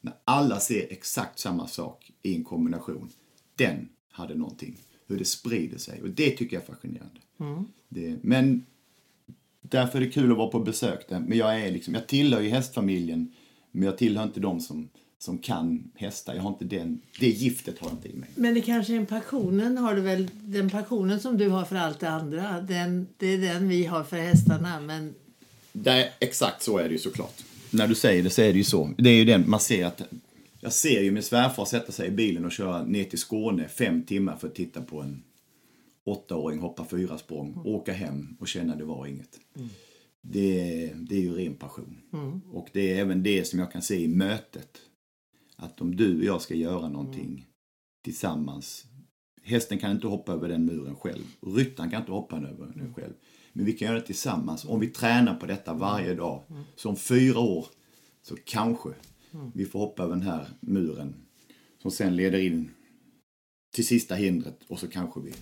[0.00, 3.10] När alla ser exakt samma sak i en kombination.
[3.56, 4.76] Den hade någonting.
[5.06, 6.02] Hur det sprider sig.
[6.02, 7.20] Och det tycker jag är fascinerande.
[7.40, 7.64] Mm.
[7.88, 8.66] Det, men
[9.60, 11.20] därför är det kul att vara på besök där.
[11.20, 13.32] Men jag är liksom, jag tillhör ju hästfamiljen
[13.70, 16.34] men jag tillhör inte de som, som kan hästar.
[16.34, 18.28] Jag har inte den, det giftet har jag inte i mig.
[18.34, 22.00] Men det kanske är passionen har du väl, den passionen som du har för allt
[22.00, 22.60] det andra.
[22.60, 24.80] Den, det är den vi har för hästarna.
[24.80, 25.14] Men...
[25.72, 27.44] Det, exakt så är det ju såklart.
[27.70, 28.90] När du säger det så är det ju så.
[28.98, 30.02] Det är ju den, man ser att
[30.60, 34.02] jag ser ju min svärfar sätta sig i bilen och köra ner till Skåne fem
[34.02, 35.22] timmar för att titta på en
[36.04, 37.66] åttaåring hoppa fyra språng, mm.
[37.66, 39.38] åka hem och känna det var inget.
[39.56, 39.68] Mm
[40.22, 41.98] det, det är ju ren passion.
[42.12, 42.40] Mm.
[42.52, 44.80] Och det är även det som jag kan se i mötet.
[45.56, 47.42] Att om du och jag ska göra någonting mm.
[48.04, 48.86] tillsammans.
[49.42, 51.24] Hästen kan inte hoppa över den muren själv.
[51.40, 53.12] Ryttaren kan inte hoppa över den själv.
[53.52, 54.64] Men vi kan göra det tillsammans.
[54.64, 56.42] Om vi tränar på detta varje dag.
[56.50, 56.62] Mm.
[56.76, 57.66] Så om fyra år
[58.22, 58.88] så kanske
[59.32, 59.50] mm.
[59.54, 61.14] vi får hoppa över den här muren.
[61.82, 62.70] Som sen leder in
[63.74, 65.32] till sista hindret och så kanske vi,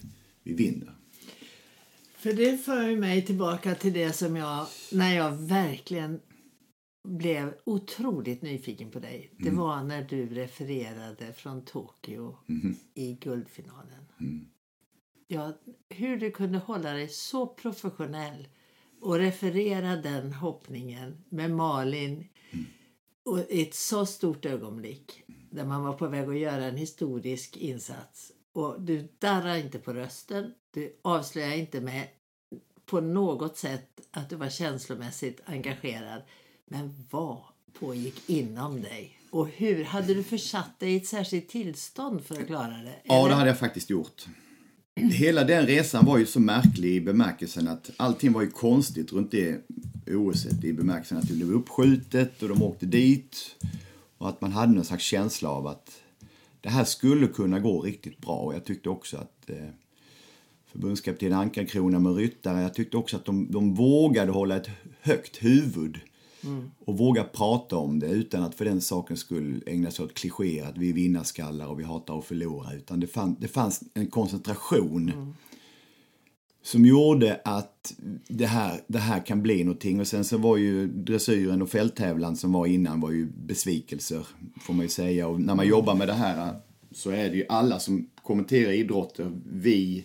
[0.42, 0.97] vi vinner.
[2.18, 6.20] För det för mig tillbaka till det som jag, när jag verkligen
[7.04, 9.30] blev otroligt nyfiken på dig.
[9.38, 9.60] Det mm.
[9.60, 12.76] var när du refererade från Tokyo mm.
[12.94, 14.04] i guldfinalen.
[14.20, 14.46] Mm.
[15.26, 15.52] Ja,
[15.88, 18.48] hur du kunde hålla dig så professionell
[19.00, 22.28] och referera den hoppningen med Malin
[23.24, 28.32] Och ett så stort ögonblick där man var på väg att göra en historisk insats.
[28.58, 30.52] Och du darrar inte på rösten.
[30.74, 32.08] Du avslöjar inte med
[32.86, 36.22] på något sätt att du var känslomässigt engagerad.
[36.66, 37.38] Men vad
[37.78, 39.18] pågick inom dig?
[39.30, 42.94] Och hur hade du försatt dig i ett särskilt tillstånd för att klara det?
[43.04, 43.28] Ja, Eller?
[43.28, 44.26] det hade jag faktiskt gjort.
[44.94, 49.30] Hela den resan var ju så märklig i bemärkelsen att allting var ju konstigt runt
[49.30, 49.66] det
[50.06, 53.56] OS i bemärkelsen att det blev uppskjutet och de åkte dit
[54.18, 56.02] och att man hade någon slags känsla av att
[56.68, 59.68] det här skulle kunna gå riktigt bra och jag tyckte också att eh,
[60.66, 64.68] förbundskapten Ankarkrona med ryttare, jag tyckte också att de, de vågade hålla ett
[65.00, 65.98] högt huvud
[66.44, 66.70] mm.
[66.84, 70.66] och våga prata om det utan att för den saken skulle ägna sig åt klichéer
[70.66, 72.72] att vi är vinnarskallar och vi hatar att förlora.
[72.72, 75.34] Utan det, fann, det fanns en koncentration mm
[76.70, 77.94] som gjorde att
[78.28, 80.00] det här, det här kan bli någonting.
[80.00, 84.26] Och sen så var ju dressyren och fälttävlan som var innan var ju besvikelser,
[84.60, 85.28] får man ju säga.
[85.28, 86.54] Och när man jobbar med det här
[86.92, 90.04] så är det ju alla som kommenterar idrotter, vi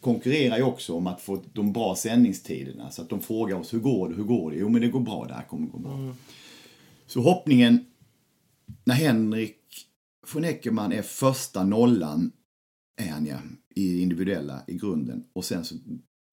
[0.00, 2.90] konkurrerar ju också om att få de bra sändningstiderna.
[2.90, 4.56] Så att de frågar oss, hur går det, hur går det?
[4.56, 6.14] Jo men det går bra, det här kommer gå bra.
[7.06, 7.84] Så hoppningen,
[8.84, 9.58] när Henrik
[10.32, 12.32] von Eckermann är första nollan,
[12.96, 13.36] är han ja,
[13.74, 15.24] i individuella i grunden.
[15.32, 15.74] Och sen så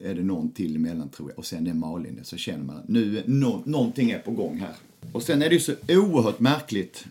[0.03, 1.39] är det någon till emellan tror jag.
[1.39, 2.23] Och sen är Malin det.
[2.23, 4.75] Så känner man att nu nå- någonting är på gång här.
[5.11, 7.05] Och sen är det ju så oerhört märkligt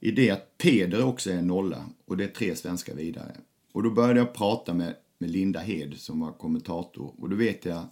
[0.00, 1.84] i det att Peder också är en nolla.
[2.04, 3.32] Och det är tre svenskar vidare.
[3.72, 7.12] Och då började jag prata med, med Linda Hed som var kommentator.
[7.18, 7.84] Och då vet jag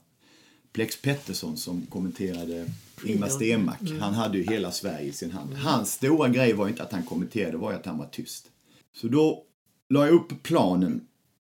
[0.73, 2.67] Plex Pettersson som kommenterade
[3.05, 3.91] Ingmar Stenmark.
[4.01, 5.55] Han hade ju hela Sverige i sin hand.
[5.55, 8.49] Hans stora grej var inte att han kommenterade, det var ju att han var tyst.
[8.97, 9.45] Så då
[9.89, 11.01] la jag upp planen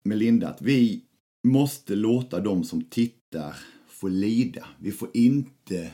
[0.04, 1.02] med Linda att vi
[1.44, 3.56] måste låta de som tittar
[3.88, 4.68] få lida.
[4.80, 5.92] Vi får inte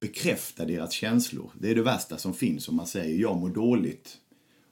[0.00, 1.50] bekräfta deras känslor.
[1.60, 4.18] Det är det värsta som finns om man säger jag mår dåligt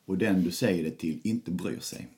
[0.05, 2.09] och den du säger det till inte bryr sig.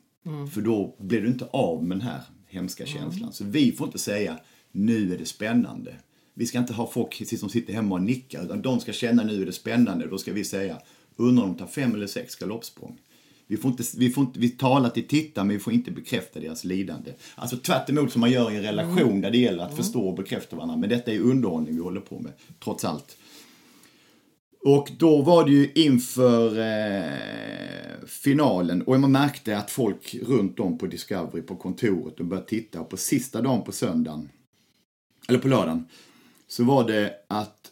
[0.55, 3.33] För då blir du inte av med den här hemska känslan.
[3.33, 4.39] Så vi får inte säga
[4.73, 5.97] nu är det spännande.
[6.35, 9.43] Vi ska inte ha folk som sitter hemma och nickar utan de ska känna nu
[9.43, 10.07] är det spännande.
[10.07, 10.79] Då ska vi säga
[11.17, 12.99] undrar om de tar fem eller sex galoppsprång.
[13.47, 16.41] Vi, får inte, vi, får inte, vi talar till tittare men vi får inte bekräfta
[16.41, 17.13] deras lidande.
[17.35, 20.17] Alltså tvärt emot som man gör i en relation där det gäller att förstå och
[20.17, 20.77] bekräfta varandra.
[20.77, 23.17] Men detta är underhållning vi håller på med, trots allt.
[24.65, 30.79] Och då var det ju inför eh, finalen och man märkte att folk runt om
[30.79, 34.29] på Discovery på kontoret och började titta och på sista dagen på söndagen,
[35.29, 35.87] eller på lördagen,
[36.49, 37.72] så var det att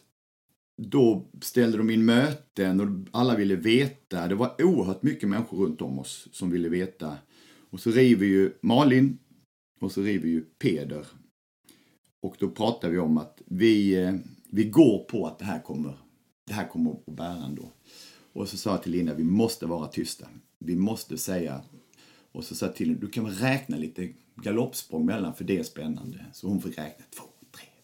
[0.89, 4.27] då ställde de in möten och alla ville veta.
[4.27, 7.17] Det var oerhört mycket människor runt om oss som ville veta.
[7.69, 9.17] Och så river ju Malin
[9.79, 11.05] och så river ju Peder.
[12.21, 14.13] Och då pratar vi om att vi, eh,
[14.49, 15.97] vi går på att det här kommer,
[16.47, 17.71] det här kommer att bära ändå.
[18.33, 20.27] Och så sa jag till Linda, vi måste vara tysta.
[20.59, 21.61] Vi måste säga,
[22.31, 25.57] och så sa jag till henne, du kan väl räkna lite galoppsprång mellan för det
[25.57, 26.25] är spännande.
[26.33, 27.23] Så hon fick räkna två,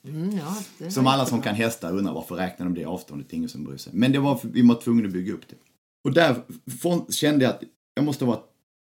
[0.08, 3.50] Mm, ja, det som alla som kan hästar undrar varför räknar de det avståndet, ingen
[3.50, 3.94] som bryr sig.
[3.96, 5.56] Men det var, vi var tvungna att bygga upp det.
[6.04, 6.44] Och där
[7.12, 7.64] kände jag att
[7.96, 8.40] jag måste vara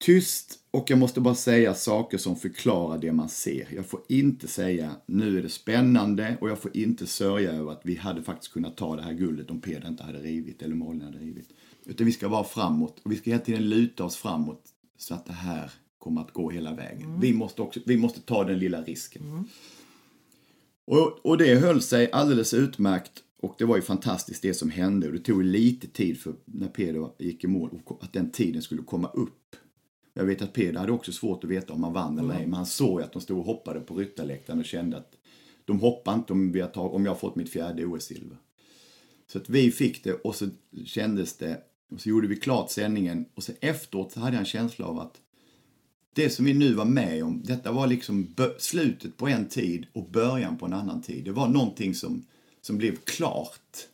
[0.06, 3.68] tyst och jag måste bara säga saker som förklarar det man ser.
[3.76, 7.82] Jag får inte säga nu är det spännande och jag får inte sörja över att
[7.84, 11.02] vi hade faktiskt kunnat ta det här guldet om Peder inte hade rivit eller Malin
[11.02, 11.50] hade rivit.
[11.86, 14.64] Utan vi ska vara framåt och vi ska hela tiden luta oss framåt
[14.98, 17.20] så att det här kommer att gå hela vägen.
[17.20, 19.24] Vi, måste också, vi måste ta den lilla risken.
[20.88, 25.08] Och, och det höll sig alldeles utmärkt och det var ju fantastiskt det som hände.
[25.08, 28.84] Och det tog lite tid för när Peder gick i mål att den tiden skulle
[28.84, 29.56] komma upp.
[30.14, 32.54] Jag vet att Peder hade också svårt att veta om han vann eller ej, men
[32.54, 35.12] han såg att de stod och hoppade på ryttarläktaren och kände att
[35.66, 38.38] de hoppar inte om, vi har tag- om jag har fått mitt fjärde OS-silver.
[39.32, 40.50] Så att vi fick det och så
[40.86, 44.46] kändes det, och så gjorde vi klart sändningen och så efteråt så hade jag en
[44.46, 45.22] känsla av att
[46.16, 50.10] det som vi nu var med om, detta var liksom slutet på en tid och
[50.10, 51.26] början på en annan tid.
[51.26, 52.26] Det var någonting som,
[52.62, 53.88] som blev klart.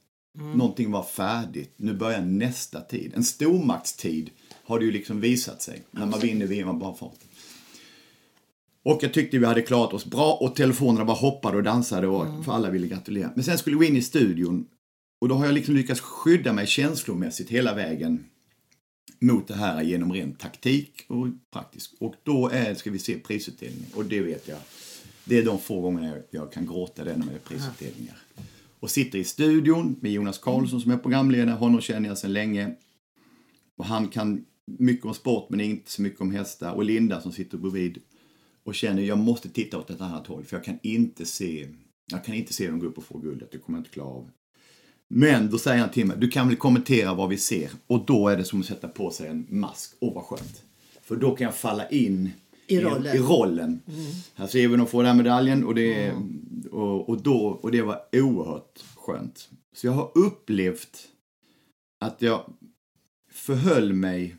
[0.55, 1.73] Någonting var färdigt.
[1.77, 3.11] Nu börjar nästa tid.
[3.15, 4.29] En stormaktstid
[4.63, 7.27] har det ju liksom visat sig när man vinner VM av bara farten.
[8.85, 12.45] Och jag tyckte vi hade klarat oss bra och telefonerna bara hoppade och dansade och
[12.45, 13.31] för alla ville gratulera.
[13.35, 14.65] Men sen skulle vi in i studion
[15.21, 18.25] och då har jag liksom lyckats skydda mig känslomässigt hela vägen
[19.19, 21.93] mot det här genom ren taktik och praktisk.
[21.99, 24.59] Och då är, ska vi se prisutdelning och det vet jag.
[25.25, 28.17] Det är de få gångerna jag, kan gråta det när det är prisutdelningar.
[28.79, 32.75] Och sitter i studion med Jonas Karlsson som är programledare, honom känner jag sedan länge.
[33.75, 36.73] Och han kan mycket om sport men inte så mycket om hästar.
[36.73, 38.01] Och Linda som sitter bredvid
[38.63, 41.69] och känner jag måste titta åt ett annat håll för jag kan inte se,
[42.11, 44.07] jag kan inte se dem gå upp och få guldet, det kommer jag inte klara
[44.07, 44.29] av.
[45.09, 47.71] Men då säger han till mig, du kan väl kommentera vad vi ser?
[47.87, 49.95] Och då är det som att sätta på sig en mask.
[49.99, 50.63] Åh, vad skönt.
[51.01, 52.31] För då kan jag falla in
[52.67, 53.15] I rollen.
[53.15, 53.81] I, rollen.
[54.35, 56.13] Här ser vi de får den här medaljen och det,
[56.71, 59.49] och, och, då, och det var oerhört skönt.
[59.75, 61.07] Så jag har upplevt
[62.05, 62.53] att jag
[63.31, 64.35] förhöll mig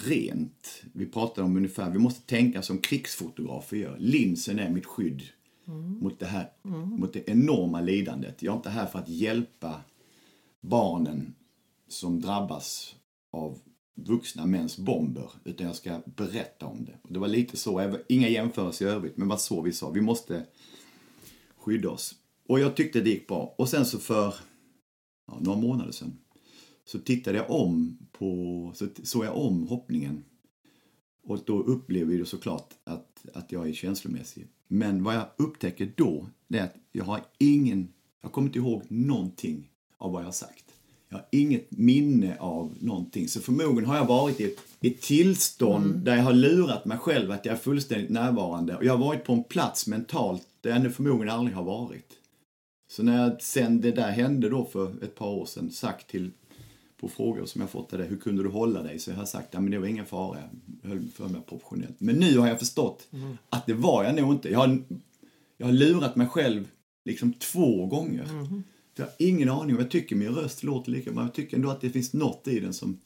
[0.00, 0.82] rent.
[0.92, 3.96] Vi pratade om ungefär, vi måste tänka som krigsfotografer gör.
[3.98, 5.22] Linsen är mitt skydd
[6.00, 6.50] mot det här,
[6.98, 8.42] mot det enorma lidandet.
[8.42, 9.80] Jag är inte här för att hjälpa
[10.60, 11.34] barnen
[11.88, 12.94] som drabbas
[13.30, 13.58] av
[13.94, 16.98] vuxna mäns bomber, utan jag ska berätta om det.
[17.02, 19.90] Och det var lite så, inga jämförelser i övrigt, men det var så vi sa.
[19.90, 20.46] Vi måste
[21.56, 22.14] skydda oss.
[22.46, 23.54] Och jag tyckte det gick bra.
[23.58, 24.34] Och sen så för
[25.26, 26.18] ja, några månader sedan
[26.84, 30.24] så tittade jag om på, så såg jag om hoppningen.
[31.22, 34.46] Och då upplever jag såklart att, att jag är känslomässig.
[34.68, 38.82] Men vad jag upptäcker då, det är att jag har ingen, jag kommer inte ihåg
[38.88, 39.70] någonting
[40.00, 40.64] av vad jag har sagt.
[41.08, 43.28] Jag har inget minne av någonting.
[43.28, 44.44] Så förmodligen har jag varit i
[44.80, 46.04] ett, tillstånd Mm.
[46.04, 48.76] där jag har lurat mig själv att jag är fullständigt närvarande.
[48.76, 52.06] Och jag har varit på en plats mentalt där jag nu förmodligen aldrig har varit.
[52.90, 56.30] Så när jag sen det där hände då för ett par år sedan sagt till
[57.00, 58.98] på frågor som jag fått av det, hur kunde du hålla dig?
[58.98, 60.38] Så jag har sagt, ja men det var ingen fara,
[60.82, 61.94] jag höll för mig professionellt.
[62.00, 63.08] Men nu har jag förstått
[63.50, 64.48] att det var jag nog inte.
[64.50, 64.78] Jag har,
[65.56, 66.68] jag har lurat mig själv
[67.04, 68.26] liksom två gånger.
[68.26, 68.62] Så
[68.94, 71.70] jag har ingen aning om, jag tycker min röst låter lika, men jag tycker ändå
[71.70, 73.00] att det finns något i den som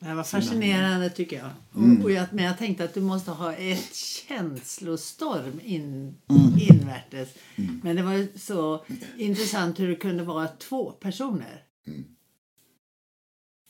[0.00, 1.50] Det var fascinerande tycker jag.
[1.76, 1.98] Mm.
[1.98, 2.26] Och, och jag.
[2.32, 6.58] Men jag tänkte att du måste ha ett känslostorm in, Mm.
[6.58, 7.28] invärtes.
[7.82, 8.84] Men det var så
[9.18, 11.64] intressant hur det kunde vara två personer.
[11.86, 12.04] Och Mm.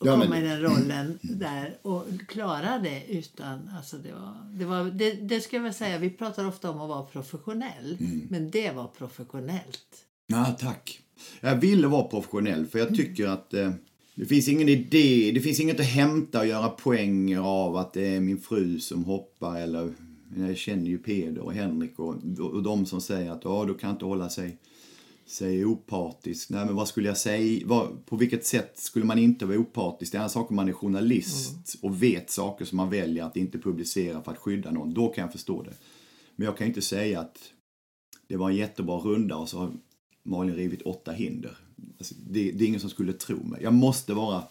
[0.04, 3.70] Ja, men- komma i den rollen där och klara det utan...
[3.76, 6.80] Alltså det, var, det, var, det, det ska jag väl säga, vi pratar ofta om
[6.80, 7.96] att vara professionell.
[8.00, 8.26] Mm.
[8.30, 10.04] Men det var professionellt.
[10.26, 11.00] Ja, tack.
[11.40, 13.70] Jag ville vara professionell för jag tycker att eh,
[14.14, 18.06] det finns ingen idé, det finns inget att hämta och göra poänger av att det
[18.06, 19.92] är min fru som hoppar eller
[20.36, 23.90] jag känner ju Peder och Henrik och, och de som säger att ja, då kan
[23.90, 24.58] inte hålla sig,
[25.26, 26.50] sig opartisk.
[26.50, 27.62] Nej, men vad skulle jag säga?
[27.66, 30.12] Vad, på vilket sätt skulle man inte vara opartisk?
[30.12, 33.36] Det är en sak om man är journalist och vet saker som man väljer att
[33.36, 34.94] inte publicera för att skydda någon.
[34.94, 35.74] Då kan jag förstå det.
[36.36, 37.38] Men jag kan inte säga att
[38.26, 39.72] det var en jättebra runda och så
[40.28, 41.56] Malin rivit åtta hinder.
[41.98, 43.62] Alltså, det, det är ingen som skulle tro mig.
[43.62, 44.42] Jag måste vara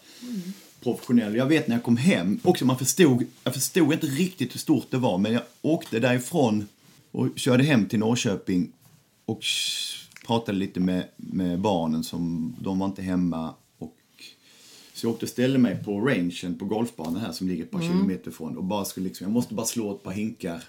[0.80, 1.36] professionell.
[1.36, 4.90] Jag vet när jag kom hem, också man förstod, jag förstod inte riktigt hur stort
[4.90, 6.66] det var, men jag åkte därifrån
[7.10, 8.72] och körde hem till Norrköping
[9.24, 9.44] och
[10.26, 13.54] pratade lite med, med barnen som, de var inte hemma.
[13.78, 13.96] Och,
[14.94, 17.80] så jag åkte och ställde mig på rangen på golfbanan här som ligger ett par
[17.80, 20.64] kilometer ifrån och bara skulle liksom, jag måste bara slå ett par hinkar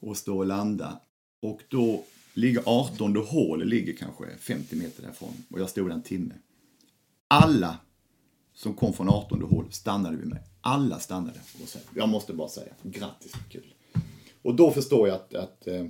[0.00, 1.00] och stå och landa.
[1.42, 6.02] Och då ligger 18 hål, ligger kanske 50 meter därifrån och jag stod där en
[6.02, 6.34] timme.
[7.28, 7.78] Alla
[8.54, 10.42] som kom från 18 hål stannade vid mig.
[10.60, 13.74] Alla stannade och sa, jag måste bara säga grattis, kul.
[14.42, 15.86] Och då förstår jag att, att, eh,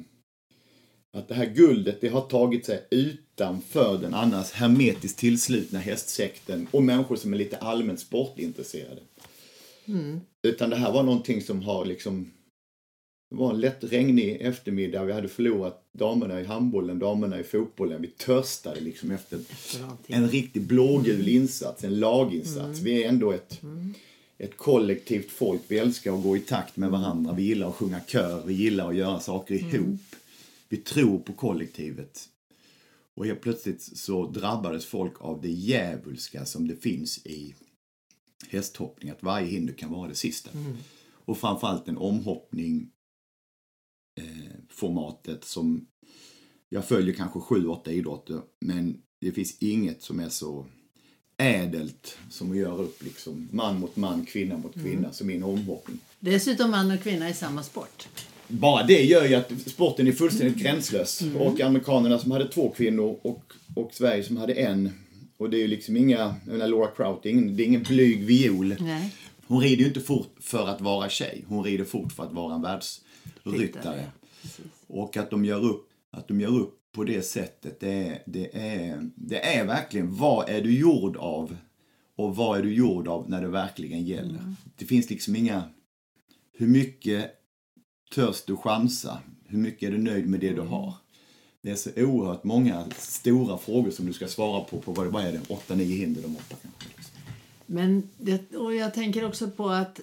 [1.13, 6.83] att det här guldet det har tagit sig utanför den annars hermetiskt tillslutna hästsekten och
[6.83, 9.01] människor som är lite allmänt sportintresserade.
[10.43, 12.31] Utan det här var någonting som har liksom
[13.31, 15.05] det var en lätt regnig eftermiddag.
[15.05, 18.03] Vi hade förlorat damerna i handbollen, damerna i fotbollen.
[18.03, 19.41] Vi törstade liksom efter
[20.07, 22.81] en riktig blågul insats, en laginsats.
[22.81, 23.61] Vi är ändå ett,
[24.39, 25.61] ett kollektivt folk.
[25.69, 27.33] Vi älskar att gå i takt med varandra.
[27.33, 28.43] Vi gillar att sjunga kör.
[28.47, 30.01] Vi gillar att göra saker ihop.
[30.69, 32.29] Vi tror på kollektivet.
[33.15, 37.55] Och helt plötsligt så drabbades folk av det djävulska som det finns i
[38.49, 39.11] hästhoppning.
[39.11, 40.51] Att varje hinder kan vara det sista.
[41.27, 42.91] Och framförallt en omhoppning
[44.71, 45.87] formatet som
[46.69, 50.67] jag följer kanske sju, åtta idrotter men det finns inget som är så
[51.37, 55.43] ädelt som att göra upp liksom man mot man, kvinna mot kvinna som i en
[55.43, 55.99] omhoppning.
[56.21, 58.09] Dessutom man och kvinna i samma sport.
[58.49, 61.23] Bara det gör ju att sporten är fullständigt gränslös.
[61.39, 64.91] Och amerikanerna som hade två kvinnor och, och Sverige som hade en.
[65.37, 67.67] Och det är ju liksom inga, jag menar Laura Kraut, det är ingen, det är
[67.67, 68.77] ingen blyg viol.
[68.81, 69.15] Nej.
[69.47, 71.45] Hon rider ju inte fort för att vara tjej.
[71.49, 73.14] Hon rider fort för att vara en världsryttare.
[73.45, 74.11] Ryttare.
[74.87, 78.57] Och att de gör upp, att de gör upp på det sättet, det är, det,
[78.59, 81.57] är, det är verkligen vad är du gjord av
[82.17, 84.55] och vad är du gjord av när det verkligen gäller.
[84.77, 85.63] Det finns liksom inga,
[86.53, 87.31] hur mycket
[88.15, 89.19] törs du chansa?
[89.47, 90.95] Hur mycket är du nöjd med det du har?
[91.61, 95.25] Det är så oerhört många stora frågor som du ska svara på, på vad, vad
[95.25, 96.89] är det, 8-9 hinder de hoppar kanske.
[97.67, 100.01] Men det, och jag tänker också på att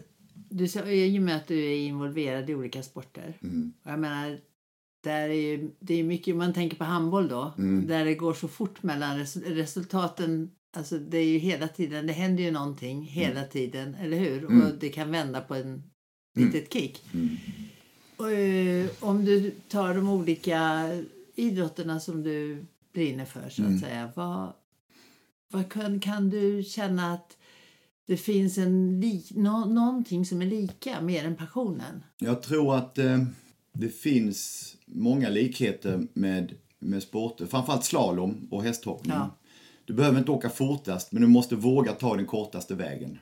[0.52, 3.38] du sa, i och med att du är involverad i olika sporter.
[3.44, 3.74] Mm.
[3.84, 4.40] Jag menar,
[5.04, 7.88] där är ju, det är mycket, man tänker på handboll då, Mm.
[7.88, 12.14] där det går så fort mellan res, resultaten Alltså det är ju hela tiden, det
[12.14, 14.38] händer ju någonting hela tiden, eller hur?
[14.46, 14.62] Mm.
[14.62, 15.84] Och det kan vända på en
[16.36, 17.04] litet kick.
[17.14, 17.30] Mm.
[18.18, 20.90] Och, eh, om du tar de olika
[21.36, 23.80] idrotterna som du brinner för så att Mm.
[23.80, 24.12] säga.
[24.16, 24.54] Vad,
[25.52, 27.38] vad kan, kan du känna att
[28.12, 32.04] det finns en nå, någonting som är lika mer än passionen?
[32.18, 33.24] Jag tror att eh,
[33.74, 39.14] det finns många likheter med, med sporter, framförallt slalom och hästhoppning.
[39.14, 39.36] Ja.
[39.86, 43.20] Du behöver inte åka fortast, men du måste våga ta den kortaste vägen.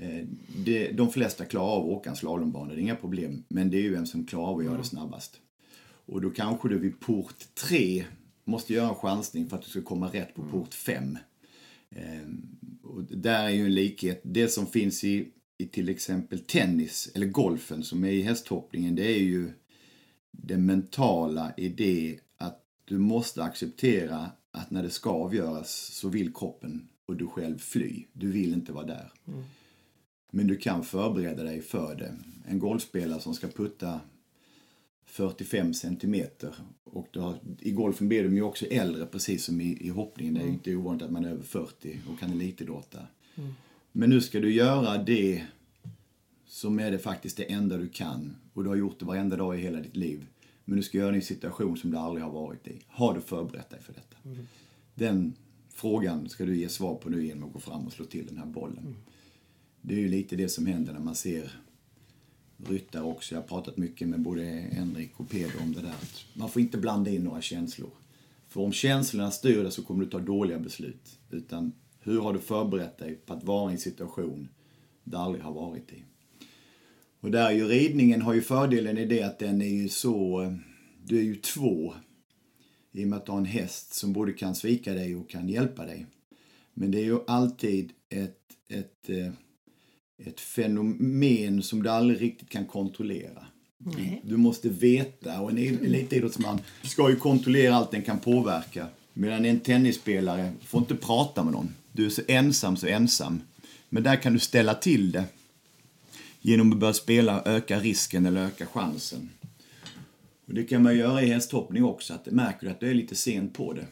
[0.00, 0.24] Eh,
[0.64, 3.44] det, de flesta klarar av att åka en slalombana, det är inga problem.
[3.48, 5.40] Men det är ju vem som klarar av att göra det snabbast.
[6.06, 8.04] Och då kanske du vid port 3
[8.44, 11.18] måste göra en chansning för att du ska komma rätt på port 5.
[11.90, 12.28] Eh,
[12.82, 14.20] och där är ju en likhet.
[14.24, 19.06] Det som finns i, i till exempel tennis eller golfen som är i hästhoppningen, det
[19.06, 19.52] är ju
[20.30, 26.34] det mentala i det att du måste acceptera att när det ska avgöras så vill
[26.34, 28.04] kroppen och du själv fly.
[28.12, 29.12] Du vill inte vara där.
[30.30, 32.16] Men du kan förbereda dig för det.
[32.48, 34.00] En golfspelare som ska putta
[35.16, 36.54] 45 centimeter.
[36.84, 40.34] Och har, I golfen blir de ju också äldre precis som i, i hoppningen.
[40.34, 42.98] Det är ju inte ovanligt att man är över 40 och kan elitidrotta.
[43.92, 45.44] Men nu ska du göra det
[46.46, 48.36] som är det faktiskt det enda du kan.
[48.52, 50.26] Och du har gjort det varenda dag i hela ditt liv.
[50.64, 52.80] Men du ska göra det i en situation som du aldrig har varit i.
[52.86, 54.16] Har du förberett dig för detta?
[54.94, 55.34] Den
[55.68, 58.38] frågan ska du ge svar på nu genom att gå fram och slå till den
[58.38, 58.96] här bollen.
[59.80, 61.60] Det är ju lite det som händer när man ser
[62.56, 63.34] ryttare också.
[63.34, 64.42] Jag har pratat mycket med både
[64.72, 65.88] Henrik och Peder om det där.
[65.88, 67.90] att Man får inte blanda in några känslor.
[68.48, 71.18] För om känslorna styr dig så kommer du ta dåliga beslut.
[71.30, 74.48] Utan hur har du förberett dig på att vara i en situation
[75.04, 76.02] du aldrig har varit i?
[77.20, 80.52] Och där är ju ridningen har ju fördelen i det att den är ju så...
[81.04, 81.94] Du är ju två.
[82.92, 85.48] I och med att du har en häst som både kan svika dig och kan
[85.48, 86.06] hjälpa dig.
[86.74, 89.32] Men det är ju alltid ett, ett, eh,
[90.24, 93.46] ett fenomen som du aldrig riktigt kan kontrollera.
[93.78, 94.20] Nej.
[94.24, 98.86] Du måste veta och en elitidrottsman ska ju kontrollera allt den kan påverka.
[99.12, 101.74] Medan en tennisspelare får inte prata med någon.
[101.92, 103.40] Du är så ensam, så ensam.
[103.88, 105.24] Men där kan du ställa till det
[106.40, 109.30] genom att börja spela, öka risken eller öka chansen.
[110.46, 113.14] Och det kan man göra i hästhoppning också, att märker du att du är lite
[113.14, 113.86] sen på det.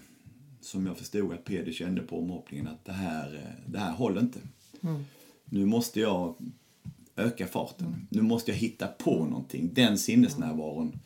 [0.60, 4.20] Som jag förstod att Peder kände på omhoppningen, att det här, eh, det här håller
[4.20, 4.38] inte.
[5.54, 6.34] Nu måste jag
[7.16, 8.06] öka farten.
[8.10, 9.70] Nu måste jag hitta på någonting.
[9.74, 10.98] Den sinnesnärvaron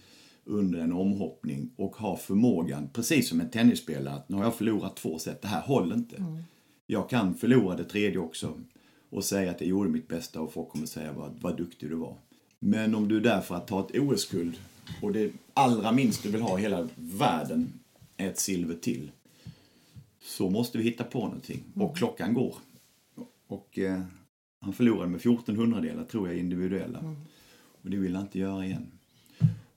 [0.45, 4.97] under en omhoppning och ha förmågan, precis som en tennisspelare, att nu har jag förlorat
[4.97, 6.43] två set, det här håller inte.
[6.87, 8.61] Jag kan förlora det tredje också
[9.11, 11.97] och säga att jag gjorde mitt bästa och folk kommer säga vad, vad duktig du
[11.97, 12.15] var.
[12.59, 14.57] Men om du är där för att ta ett OS-guld
[15.03, 17.73] och det allra minst du vill ha i hela världen
[18.17, 19.11] är ett silver till
[20.23, 21.63] så måste vi hitta på någonting.
[21.75, 22.55] Och klockan går.
[23.47, 24.03] Och eh,
[24.61, 27.17] han förlorade med 14 hundradelar tror jag individuella.
[27.83, 28.87] Och det vill han inte göra igen.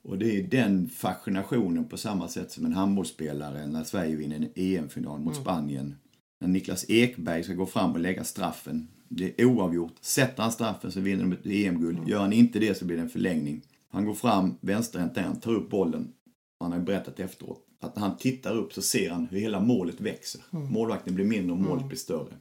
[0.02, 4.50] Och det är den fascinationen på samma sätt som en handbollsspelare när Sverige vinner en
[4.56, 5.96] EM-final mot Spanien.
[6.40, 8.88] När Niklas Ekberg ska gå fram och lägga straffen.
[9.10, 9.96] Det är oavgjort.
[10.02, 12.08] Sätter han straffen så vinner de ett EM-guld.
[12.08, 13.62] Gör han inte det så blir det en förlängning.
[13.90, 16.14] Han går fram, vänsterhänt är han, tar upp bollen.
[16.60, 20.02] Han har berättat efteråt att när han tittar upp så ser han hur hela målet
[20.02, 20.42] växer.
[20.50, 22.34] Målvakten blir mindre och målet blir större.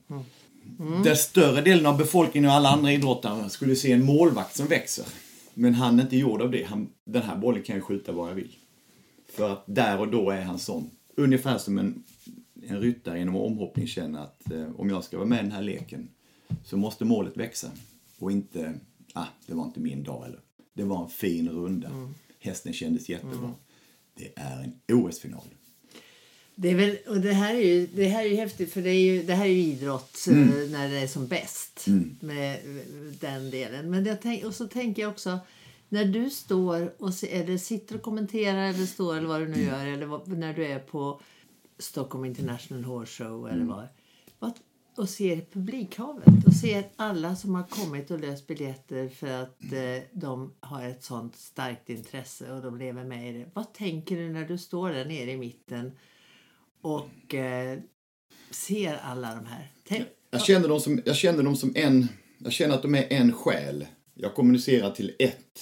[1.05, 5.05] Den större delen av befolkningen och alla andra idrottare skulle se en målvakt som växer.
[5.55, 6.65] Men han är inte gjord av det.
[6.65, 8.57] Han, den här bollen kan jag skjuta var jag vill.
[9.33, 10.91] För att där och då är han sån.
[11.17, 12.03] Ungefär som en,
[12.63, 15.63] en ryttare inom omhoppning känner att eh, om jag ska vara med i den här
[15.63, 16.09] leken
[16.65, 17.71] så måste målet växa.
[18.19, 18.75] Och inte,
[19.13, 20.41] ah, det var inte min dag eller.
[20.73, 21.91] Det var en fin runda.
[22.39, 23.55] Hästen kändes jättebra.
[24.15, 25.45] Det är en OS-final.
[26.55, 28.91] Det, är väl, och det, här är ju, det här är ju häftigt för det,
[28.91, 30.37] är ju, det här är ju idrott eh,
[30.71, 31.87] när det är som bäst.
[32.21, 32.85] Med eh,
[33.21, 33.91] den delen.
[33.91, 35.39] Men jag tänk, och så tänker jag också
[35.89, 39.87] när du står och eller sitter och kommenterar eller står eller vad du nu gör
[39.87, 41.21] eller när du är på
[41.79, 43.89] Stockholm International Horse Show eller vad,
[44.39, 44.53] vad
[44.97, 50.03] och ser publikhavet och ser alla som har kommit och löst biljetter för att eh,
[50.13, 53.51] de har ett sånt starkt intresse och de lever med i det.
[53.55, 55.93] Vad tänker du när du står där nere i mitten
[56.83, 57.79] och eh,
[58.51, 59.73] ser alla de här?
[59.89, 62.09] Tänk, Jag känner, dem som, jag känner dem som en...
[62.39, 63.87] Jag känner att de är en själ.
[64.15, 65.61] Jag kommunicerar till ett.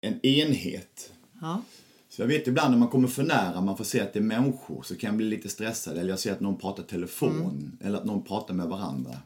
[0.00, 1.12] En enhet.
[1.40, 1.62] ja.
[2.08, 4.22] Så jag vet ibland när man kommer för nära, man får se att det är
[4.22, 5.98] människor, så kan jag bli lite stressad.
[5.98, 9.18] Eller jag ser att någon pratar telefon, eller att någon pratar med varandra.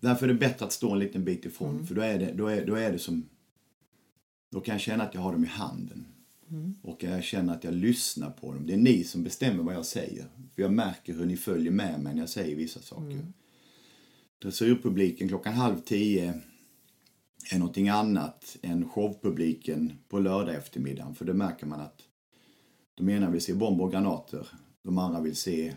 [0.00, 2.46] Därför är det bättre att stå en liten bit ifrån, för då är, det, då,
[2.46, 3.28] är, då är det som...
[4.52, 6.06] Då kan jag känna att jag har dem i handen.
[6.82, 8.66] Och ska jag känna att jag lyssnar på dem.
[8.66, 10.24] Det är ni som bestämmer vad jag säger.
[10.54, 13.12] För jag märker hur ni följer med mig när jag säger vissa saker.
[13.12, 13.32] Mm.
[14.42, 16.40] Dressyrpubliken klockan halv tio
[17.52, 21.14] är någonting annat än showpubliken på lördag eftermiddagen.
[21.14, 22.02] För det märker man att
[22.94, 24.48] de ena vill se bomber och granater.
[24.82, 25.74] De andra vill se,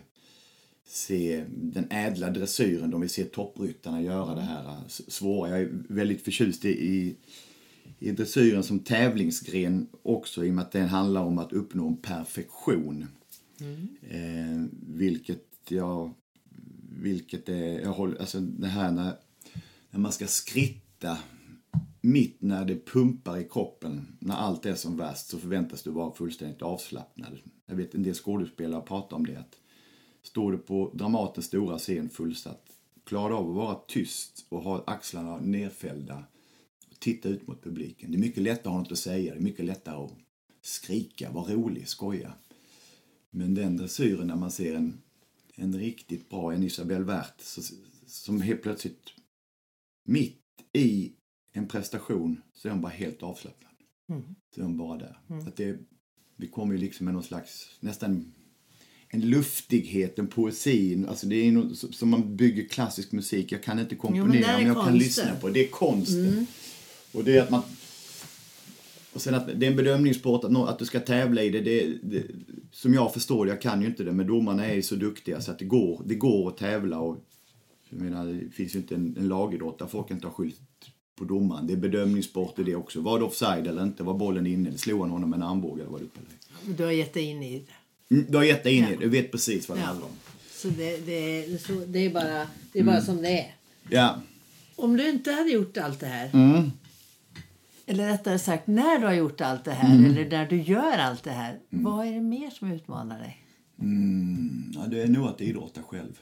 [0.86, 2.90] se den ädla dressyren.
[2.90, 5.50] De vill se toppryttarna göra det här svåra.
[5.50, 7.16] Jag är väldigt förtjust i,
[7.98, 11.96] i dressyren som tävlingsgren också i och med att den handlar om att uppnå en
[11.96, 13.06] perfektion.
[13.60, 13.88] Mm.
[14.02, 16.14] Eh, vilket jag...
[17.00, 17.80] Vilket är...
[17.80, 19.12] Jag håller, alltså det här när,
[19.90, 21.18] när man ska skritta
[22.00, 26.14] mitt när det pumpar i kroppen, när allt är som värst, så förväntas du vara
[26.14, 27.38] fullständigt avslappnad.
[27.66, 29.36] Jag vet en del skådespelare pratar om det.
[29.36, 29.56] Att
[30.22, 32.64] står du på Dramatens stora scen fullsatt,
[33.04, 36.24] klarar du av att vara tyst och ha axlarna nerfällda
[36.98, 38.10] titta ut mot publiken.
[38.10, 40.12] Det är mycket lättare att ha något att säga, det är mycket lättare att
[40.62, 42.32] skrika, vara rolig, skoja.
[43.30, 45.00] Men den dressyren när man ser en,
[45.54, 47.42] en riktigt bra, en Isabelle Wert,
[48.06, 49.02] som helt plötsligt
[50.04, 50.42] mitt
[50.72, 51.12] i
[51.52, 53.72] en prestation så är hon bara helt avslappnad.
[54.08, 54.22] Mm.
[54.54, 55.18] Så är hon bara där.
[55.30, 55.42] Mm.
[55.42, 55.78] Så att det,
[56.36, 58.32] vi kommer ju liksom med någon slags, nästan
[59.08, 61.04] en luftighet, en poesi.
[61.08, 63.52] Alltså det är något, som man bygger klassisk musik.
[63.52, 64.92] Jag kan inte komponera jo, men, men jag konsten.
[64.92, 65.64] kan lyssna på det.
[65.64, 66.28] är konsten.
[66.28, 66.46] Mm.
[67.12, 67.62] Och det är att man...
[69.12, 71.98] Och sen att det är en bedömningssport, att, att du ska tävla i det, det,
[72.02, 72.22] det,
[72.72, 75.50] Som jag förstår jag kan ju inte det, men domarna är ju så duktiga så
[75.50, 76.98] att det går, det går att tävla.
[76.98, 77.16] Och,
[77.90, 80.60] jag menar, det finns ju inte en, en lagidrott där folk inte har skylt
[81.18, 81.66] på domaren.
[81.66, 83.00] Det är bedömningssport i det också.
[83.00, 84.02] Var det offside eller inte?
[84.02, 84.78] Var bollen inne?
[84.78, 86.20] Slog han honom med en armbåge eller var det uppe?
[86.76, 88.14] Du har gett dig in i det?
[88.14, 88.90] Mm, du har gett dig in ja.
[88.90, 89.00] i det.
[89.00, 89.86] Du vet precis vad det ja.
[89.86, 90.12] handlar om.
[90.50, 93.06] Så det, det, så det är bara, det är bara mm.
[93.06, 93.54] som det är?
[93.88, 94.20] Ja.
[94.76, 96.70] Om du inte hade gjort allt det här mm.
[97.90, 100.04] Eller rättare sagt, när du har gjort allt det här mm.
[100.04, 101.58] eller när du gör allt det här.
[101.72, 101.84] Mm.
[101.84, 103.44] Vad är det mer som utmanar dig?
[103.80, 106.18] Mm, ja, det är nog att idrotta själv.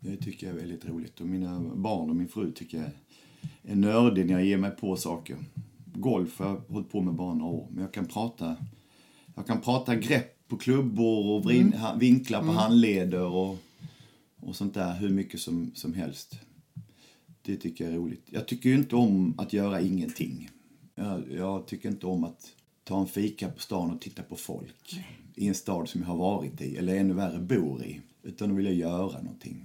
[0.00, 1.20] Det tycker jag är väldigt roligt.
[1.20, 2.90] Och mina barn och min fru tycker jag
[3.72, 5.36] är nördig när jag ger mig på saker.
[5.94, 8.56] Golf har jag hållit på med bara några år, men jag kan prata,
[9.34, 11.98] jag kan prata grepp på klubbor och vrin, mm.
[11.98, 12.56] vinklar på mm.
[12.56, 13.56] handleder och,
[14.40, 16.40] och sånt där hur mycket som, som helst.
[17.42, 18.26] Det tycker jag är roligt.
[18.30, 20.50] Jag tycker ju inte om att göra ingenting.
[20.94, 22.52] Jag, jag tycker inte om att
[22.84, 25.18] ta en fika på stan och titta på folk Nej.
[25.34, 28.00] i en stad som jag har varit i, eller ännu värre bor i.
[28.22, 29.64] Utan då vill jag göra någonting.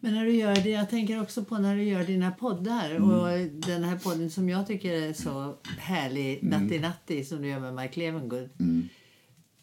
[0.00, 3.10] Men när du gör det, jag tänker också på när du gör dina poddar mm.
[3.10, 3.28] och
[3.66, 6.62] den här podden som jag tycker är så härlig, mm.
[6.62, 8.48] Natti Natti, som du gör med Mike Levengood.
[8.60, 8.88] Mm.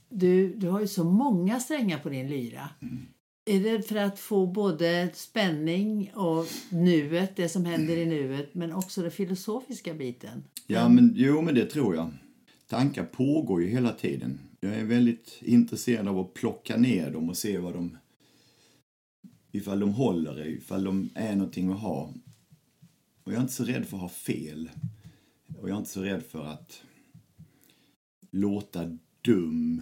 [0.09, 2.69] Du, du har ju så många strängar på din lyra.
[2.81, 3.05] Mm.
[3.45, 8.73] Är det för att få både spänning och nuet, det som händer i nuet, men
[8.73, 10.43] också den filosofiska biten?
[10.67, 12.11] Ja, men, jo, men det tror jag.
[12.67, 14.39] Tankar pågår ju hela tiden.
[14.59, 17.97] Jag är väldigt intresserad av att plocka ner dem och se vad de
[19.51, 22.13] ifall de håller, ifall de är någonting att ha.
[23.23, 24.69] Och jag är inte så rädd för att ha fel.
[25.57, 26.83] Och jag är inte så rädd för att
[28.31, 29.81] låta dum.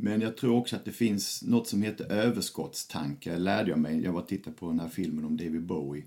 [0.00, 4.02] Men jag tror också att det finns något som heter överskottstankar, lärde jag mig.
[4.02, 6.04] Jag var och tittade på den här filmen om David Bowie,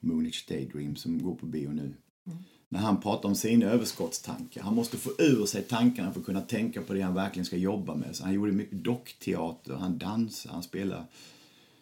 [0.00, 1.94] Moonage Daydream, som går på bio nu.
[2.26, 2.38] Mm.
[2.68, 4.62] När han pratar om sina överskottstankar.
[4.62, 7.56] Han måste få ur sig tankarna för att kunna tänka på det han verkligen ska
[7.56, 8.16] jobba med.
[8.16, 11.04] Så han gjorde mycket dockteater, han dansade, han spelade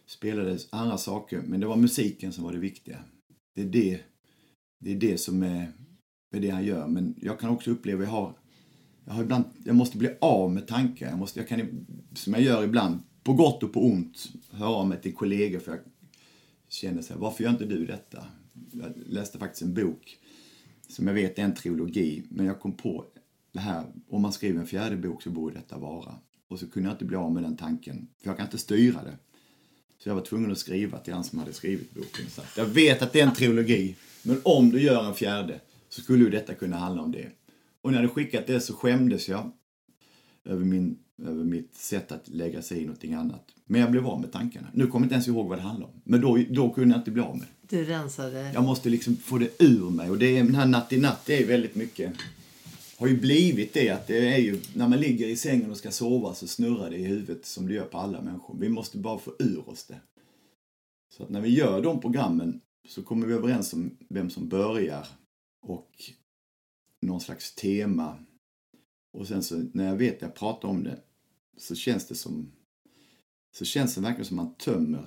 [0.06, 2.98] spelades andra saker, men det var musiken som var det viktiga.
[3.54, 4.00] Det är det,
[4.84, 5.72] det, är det som är,
[6.34, 6.86] är det han gör.
[6.86, 8.32] Men jag kan också uppleva, jag har,
[9.04, 11.08] jag har ibland, jag måste bli av med tankar.
[11.08, 14.88] Jag måste, jag kan, som jag gör ibland, på gott och på ont, höra av
[14.88, 15.80] mig till kollegor för jag
[16.68, 18.26] känner så här, varför gör inte du detta?
[18.72, 20.18] Jag läste faktiskt en bok
[20.88, 23.04] som jag vet är en trilogi, men jag kom på
[23.52, 26.14] det här, om man skriver en fjärde bok så borde detta vara.
[26.48, 29.02] Och så kunde jag inte bli av med den tanken, för jag kan inte styra
[29.04, 29.16] det.
[29.98, 32.26] Så jag var tvungen att skriva till han som hade skrivit boken.
[32.28, 36.00] Så jag vet att det är en trilogi, men om du gör en fjärde så
[36.00, 37.28] skulle ju detta kunna handla om det.
[37.82, 39.50] Och när jag hade skickat det så skämdes jag
[40.44, 43.44] över, min, över mitt sätt att lägga sig i någonting annat.
[43.66, 44.68] Men jag blev av med tankarna.
[44.74, 46.00] Nu kommer jag inte ens ihåg vad det handlar om.
[46.04, 47.76] Men då, då kunde jag inte bli av med det.
[47.76, 48.52] Du rensade?
[48.52, 50.10] Jag måste liksom få det ur mig.
[50.10, 52.14] Och det är, den här natt i natt, det är väldigt mycket
[53.02, 55.90] har ju blivit det att det är ju, när man ligger i sängen och ska
[55.90, 58.56] sova så snurrar det i huvudet som det gör på alla människor.
[58.60, 60.00] Vi måste bara få ur oss det.
[61.16, 65.06] Så att när vi gör de programmen så kommer vi överens om vem som börjar
[65.62, 65.90] och
[67.02, 68.18] någon slags tema.
[69.12, 70.98] Och sen så när jag vet att jag pratar om det
[71.56, 72.52] så känns det som
[73.54, 75.04] så känns det verkligen som man tömmer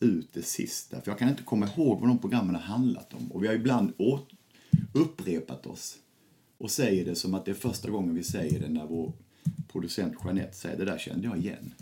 [0.00, 1.00] ut det sista.
[1.00, 3.32] För jag kan inte komma ihåg vad de programmen har handlat om.
[3.32, 3.92] Och vi har ibland
[4.92, 5.96] upprepat oss
[6.58, 9.12] och säger det som att det är första gången vi säger det när vår
[9.72, 11.74] producent Jeanette säger det där kände jag igen.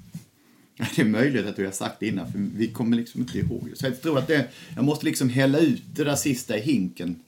[0.96, 3.70] Det är möjligt att du har sagt det innan, för vi kommer liksom inte ihåg.
[3.74, 7.22] Så jag tror att det, jag måste liksom hälla ut det där sista i hinken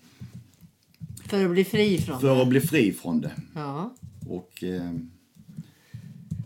[1.28, 2.42] för att bli fri från för det.
[2.42, 3.32] att bli fri från det.
[3.54, 3.94] Ja.
[4.28, 4.92] Och eh,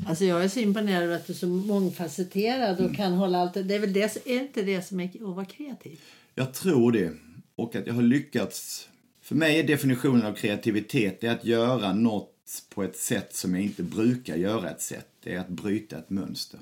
[0.06, 3.54] Alltså jag är så imponerad över att du är så mångfacetterad och kan hålla allt.
[3.54, 6.00] Det är väl det, är inte det som är att vara kreativ?
[6.34, 7.12] jag tror det.
[7.56, 8.88] Och att jag har lyckats.
[9.20, 13.62] För mig är definitionen av kreativitet det att göra något på ett sätt som jag
[13.64, 15.08] inte brukar göra ett sätt.
[15.22, 16.60] Det är att bryta ett mönster.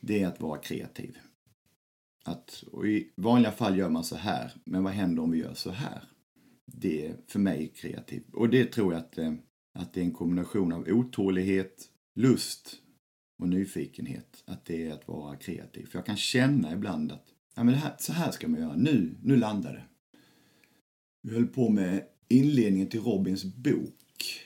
[0.00, 1.18] Det är att vara kreativ.
[2.24, 5.70] Att, I vanliga fall gör man så här, men vad händer om vi gör så
[5.70, 6.02] här?
[6.74, 8.34] Det är för mig kreativt.
[8.34, 9.34] Och det tror jag att, eh,
[9.74, 12.76] att det är en kombination av otålighet, lust
[13.42, 14.42] och nyfikenhet.
[14.46, 15.86] Att det är att vara kreativ.
[15.86, 18.76] För jag kan känna ibland att ja, men det här, så här ska man göra.
[18.76, 19.84] Nu, nu landar det.
[21.22, 24.40] Vi höll på med inledningen till Robins bok.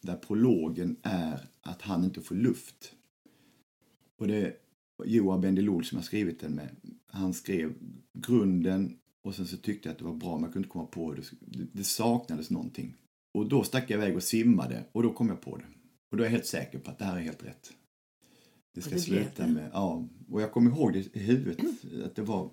[0.00, 2.92] Där prologen är att han inte får luft.
[4.18, 4.56] Och det är
[5.04, 6.76] Joa Bendelol som har skrivit den med.
[7.06, 7.74] Han skrev
[8.18, 10.86] grunden och sen så tyckte jag att det var bra men jag kunde inte komma
[10.86, 11.22] på det.
[11.40, 12.94] Det- Det saknades någonting.
[13.34, 15.64] Och då stack jag iväg och simmade och då kom jag på det.
[16.10, 17.72] Och då är jag helt säker på att det här är helt rätt.
[18.74, 19.52] Det ska det sluta det.
[19.52, 20.08] med, ja.
[20.30, 21.66] Och jag kommer ihåg det i huvudet.
[22.04, 22.50] Att det var,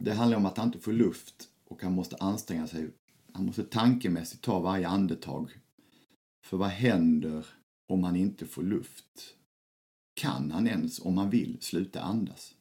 [0.00, 2.90] det handlar om att han inte får luft och han måste anstränga sig.
[3.32, 5.50] Han måste tankemässigt ta varje andetag.
[6.46, 7.46] För vad händer
[7.88, 9.34] om han inte får luft?
[10.14, 12.54] Kan han ens, om han vill, sluta andas?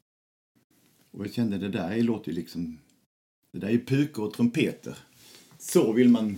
[1.11, 2.79] Och jag kände det där låter ju liksom...
[3.51, 4.97] Det där är ju pukor och trumpeter.
[5.59, 6.37] Så vill man...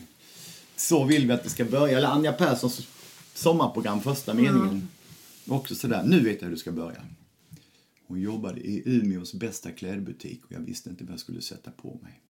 [0.76, 1.98] Så vill vi att det ska börja.
[1.98, 2.88] Eller Anja Perssons
[3.34, 4.88] sommarprogram, första meningen.
[5.48, 7.02] Också sådär, nu vet jag hur det ska börja.
[8.08, 12.00] Hon jobbade i Umeås bästa klädbutik och jag visste inte vad jag skulle sätta på
[12.04, 12.22] mig.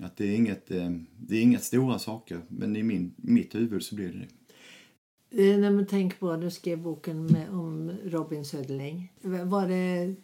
[0.00, 3.82] Att det är inget, eh, det är inga stora saker, men i min, mitt huvud
[3.82, 5.52] så blir det det.
[5.52, 9.12] Eh, När man tänker på att du skrev boken med, om Robin Söderling.
[9.22, 10.14] Var det,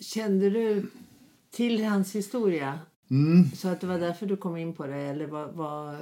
[0.00, 0.86] kände du
[1.50, 2.78] till hans historia?
[3.10, 3.50] Mm.
[3.54, 4.96] Så att det var därför du kom in på det?
[4.96, 5.96] Eller vad, vad...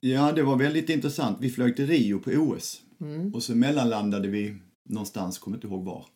[0.00, 1.38] Ja, det var väldigt intressant.
[1.40, 2.82] Vi flög till Rio på OS.
[3.00, 3.34] Mm.
[3.34, 6.06] Och så mellanlandade vi någonstans, kommer inte ihåg var.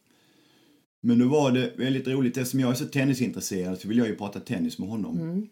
[1.01, 4.16] Men då var det väldigt roligt, eftersom jag är så tennisintresserad så vill jag ju
[4.16, 5.20] prata tennis med honom.
[5.20, 5.49] Mm.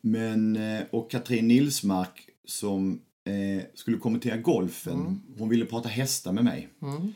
[0.00, 6.44] Men, eh, och Katrin Nilsmark som eh, skulle kommentera golfen, hon ville prata hästar med
[6.44, 6.68] mig.
[6.82, 7.12] Mm.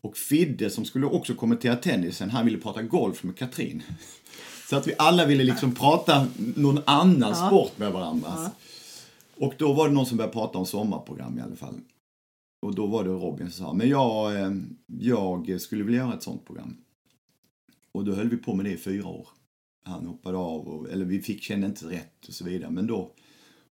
[0.00, 3.82] Och Fidde som skulle också kommentera tennisen, han ville prata golf med Katrin.
[4.70, 8.50] Så att vi alla ville liksom prata någon annan sport med varandra.
[9.36, 11.74] Och då var det någon som började prata om sommarprogram i alla fall.
[12.62, 14.50] Och då var det Robin som sa, men jag, eh,
[14.86, 16.76] jag skulle vilja göra ett sånt program.
[17.92, 19.28] Och då höll vi på med det i fyra år.
[19.84, 22.70] Han hoppade av, och, eller vi fick känna inte rätt och så vidare.
[22.70, 23.12] Men då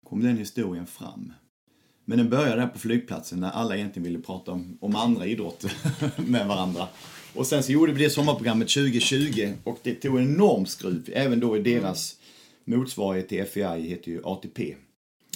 [0.03, 1.33] kom den historien fram.
[2.09, 5.71] Men den började där på flygplatsen när alla egentligen ville prata om, om andra idrotter
[6.29, 6.87] med varandra.
[7.35, 11.09] Och sen så gjorde vi det sommarprogrammet 2020 och det tog en enorm skruv.
[11.13, 12.19] Även då i deras
[12.65, 14.75] motsvarighet till FEI heter ju ATP.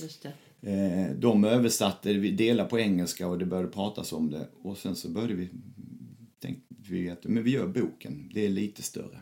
[0.01, 0.34] Just det.
[0.72, 4.47] Eh, de översatte, vi delade på engelska och det började pratas om det.
[4.63, 5.49] Och sen så började vi,
[6.41, 9.19] tänkte vi att men vi gör boken, det är lite större.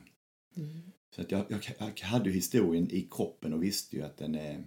[1.16, 1.60] Så att jag, jag,
[1.96, 4.64] jag hade ju historien i kroppen och visste ju att den är,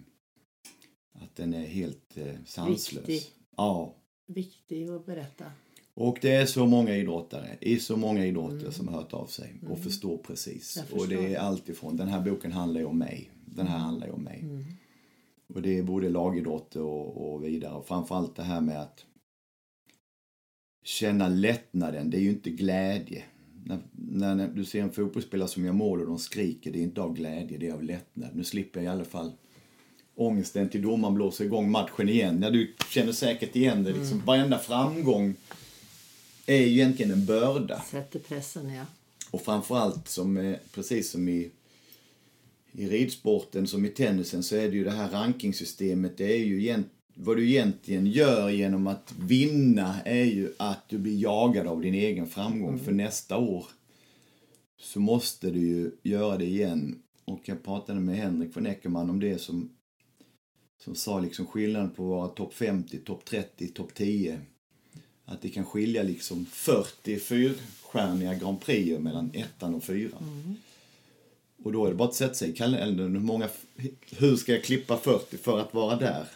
[1.13, 3.09] att den är helt eh, sanslös.
[3.09, 3.31] Viktig.
[3.57, 3.95] Ja.
[4.27, 5.45] Viktig att berätta.
[5.95, 9.55] Och det är så många idrottare i så många idrotter som har hört av sig
[9.69, 10.77] och förstår precis.
[10.77, 11.29] Jag Och det förstår.
[11.31, 13.31] är allt ifrån, den här boken handlar ju om mig.
[13.45, 14.45] Den här handlar ju om mig.
[15.47, 17.73] Och det är både lagidrotter och, och vidare.
[17.73, 19.05] Och framförallt det här med att
[20.83, 23.23] känna lättnaden, det är ju inte glädje.
[23.65, 26.83] När, när, när du ser en fotbollsspelare som gör mål och de skriker, det är
[26.83, 28.29] inte av glädje, det är av lättnad.
[28.35, 29.31] Nu slipper jag i alla fall
[30.15, 32.39] ångesten till domaren blåser igång matchen igen.
[32.39, 35.35] När du känner säkert igen det, liksom, varenda framgång
[36.45, 37.81] är ju egentligen en börda.
[37.91, 38.85] Sätter pressen, ja.
[39.31, 41.51] Och framförallt, som, eh, precis som i,
[42.71, 46.17] i ridsporten som i tennisen, så är det ju det här rankingsystemet.
[46.17, 50.97] Det är ju egent, vad du egentligen gör genom att vinna är ju att du
[50.97, 52.79] blir jagad av din egen framgång.
[52.79, 53.65] För nästa år
[54.79, 56.99] så måste du ju göra det igen.
[57.25, 59.69] Och jag pratade med Henrik von Eckermann om det som,
[60.83, 64.41] som sa liksom skillnaden på att vara topp 50, topp 30, topp 10.
[65.25, 70.57] Att det kan skilja liksom 40 fyrstjärniga Grand Prix mellan ettan och fyran.
[71.63, 73.13] Och då är det bara att sätta sig i kalendern.
[73.13, 73.49] Hur, många,
[74.11, 76.27] hur ska jag klippa 40 för att vara där?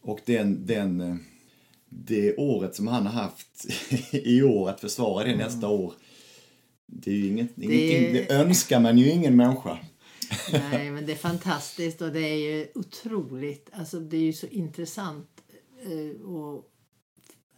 [0.00, 1.24] Och den, den,
[1.88, 3.66] det året som han har haft
[4.12, 5.92] i år, att försvara det nästa år.
[6.86, 9.78] Det är ju inget, ingenting, det önskar man ju ingen människa.
[10.52, 13.70] Nej, men det är fantastiskt och det är ju otroligt.
[13.72, 15.28] Alltså, det är ju så intressant.
[15.82, 16.70] eh, Och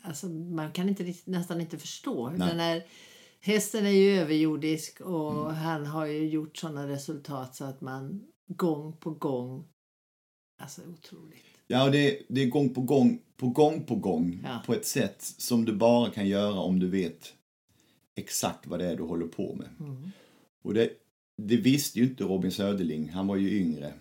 [0.02, 2.28] alltså, man kan inte, nästan inte förstå.
[2.30, 2.48] Nej.
[2.48, 2.86] Den här,
[3.40, 8.96] hästen är ju överjordisk och han har ju gjort sådana resultat så att man gång
[8.96, 9.64] på gång...
[10.62, 11.44] Alltså otroligt.
[11.66, 14.62] Ja, och det, det är gång på gång, på gång på gång, Ja.
[14.66, 17.32] på ett sätt som du bara kan göra om du vet
[18.16, 19.68] exakt vad det är du håller på med.
[19.80, 20.10] Mm.
[20.64, 20.90] Och det,
[21.36, 23.92] det visste ju inte Robin Söderling, han var ju yngre.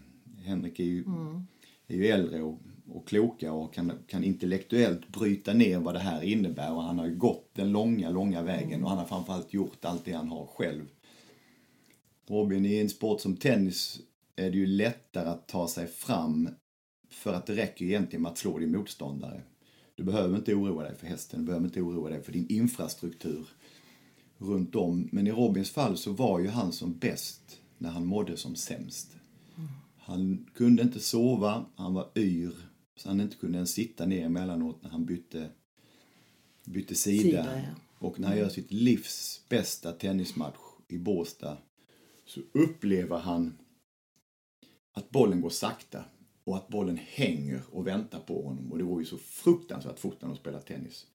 [0.43, 1.47] Henrik är ju, Mm.
[1.87, 6.21] är ju äldre och, och klokare och kan, kan intellektuellt bryta ner vad det här
[6.21, 6.73] innebär.
[6.73, 10.05] Och han har ju gått den långa, långa vägen och han har framförallt gjort allt
[10.05, 10.85] det han har själv.
[12.27, 13.99] Robin, i en sport som tennis
[14.35, 16.49] är det ju lättare att ta sig fram
[17.09, 19.41] för att det räcker egentligen med att slå din motståndare.
[19.95, 23.47] Du behöver inte oroa dig för hästen, du behöver inte oroa dig för din infrastruktur
[24.41, 25.09] runt om.
[25.11, 29.15] Men i Robins fall så var ju han som bäst när han mådde som sämst.
[29.97, 32.53] Han kunde inte sova, han var yr,
[32.95, 35.49] så han inte kunde ens sitta ner emellanåt när han bytte,
[36.65, 37.23] bytte sida.
[37.23, 37.75] Sida, ja.
[37.99, 41.57] Och när han gör sitt livs bästa tennismatch i Båstad
[42.25, 43.57] så upplever han
[44.93, 46.05] att bollen går sakta
[46.43, 48.71] och att bollen hänger och väntar på honom.
[48.71, 51.05] Och det går ju så fruktansvärt fort när de spelar tennis.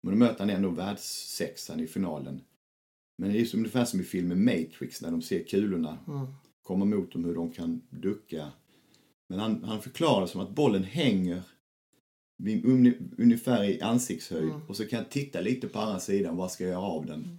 [0.00, 2.40] Men då möter han ändå världssexan i finalen.
[3.20, 6.26] Men det är ungefär som i filmen Matrix när de ser kulorna Mm.
[6.62, 8.48] komma mot dem, hur de kan ducka.
[9.28, 11.42] Men han, han förklarar som att bollen hänger
[12.64, 14.60] uni, ungefär i ansiktshöjd Mm.
[14.68, 17.38] och så kan jag titta lite på andra sidan, vad ska jag göra av den?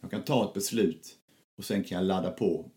[0.00, 1.16] Jag kan ta ett beslut
[1.56, 2.70] och sen kan jag ladda på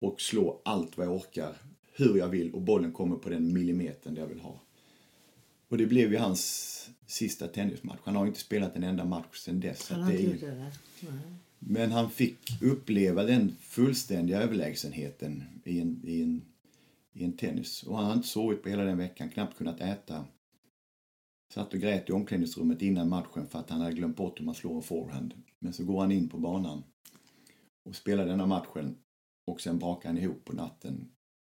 [0.00, 1.56] och slå allt vad jag orkar,
[1.92, 4.60] hur jag vill och bollen kommer på den millimetern jag vill ha.
[5.68, 8.00] Och det blev ju hans sista tennismatch.
[8.04, 9.90] Han har inte spelat en enda match sedan dess.
[9.90, 10.54] Han har det inte gjort det.
[11.00, 11.20] Nej.
[11.62, 16.42] Men han fick uppleva den fullständiga överlägsenheten i en, i en,
[17.12, 17.82] i en tennis.
[17.82, 20.24] Och han har inte sovit på hela den veckan, knappt kunnat äta.
[21.54, 24.54] Satt och grät i omklädningsrummet innan matchen för att han hade glömt bort hur man
[24.54, 25.34] slår en forehand.
[25.58, 26.82] Men så går han in på banan
[27.84, 28.96] och spelar denna matchen
[29.46, 31.08] och sen brakar han ihop på natten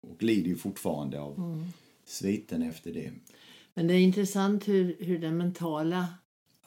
[0.07, 1.65] och lider ju fortfarande av Mm.
[2.05, 3.11] sviten efter det.
[3.73, 6.07] Men det är intressant hur, hur den mentala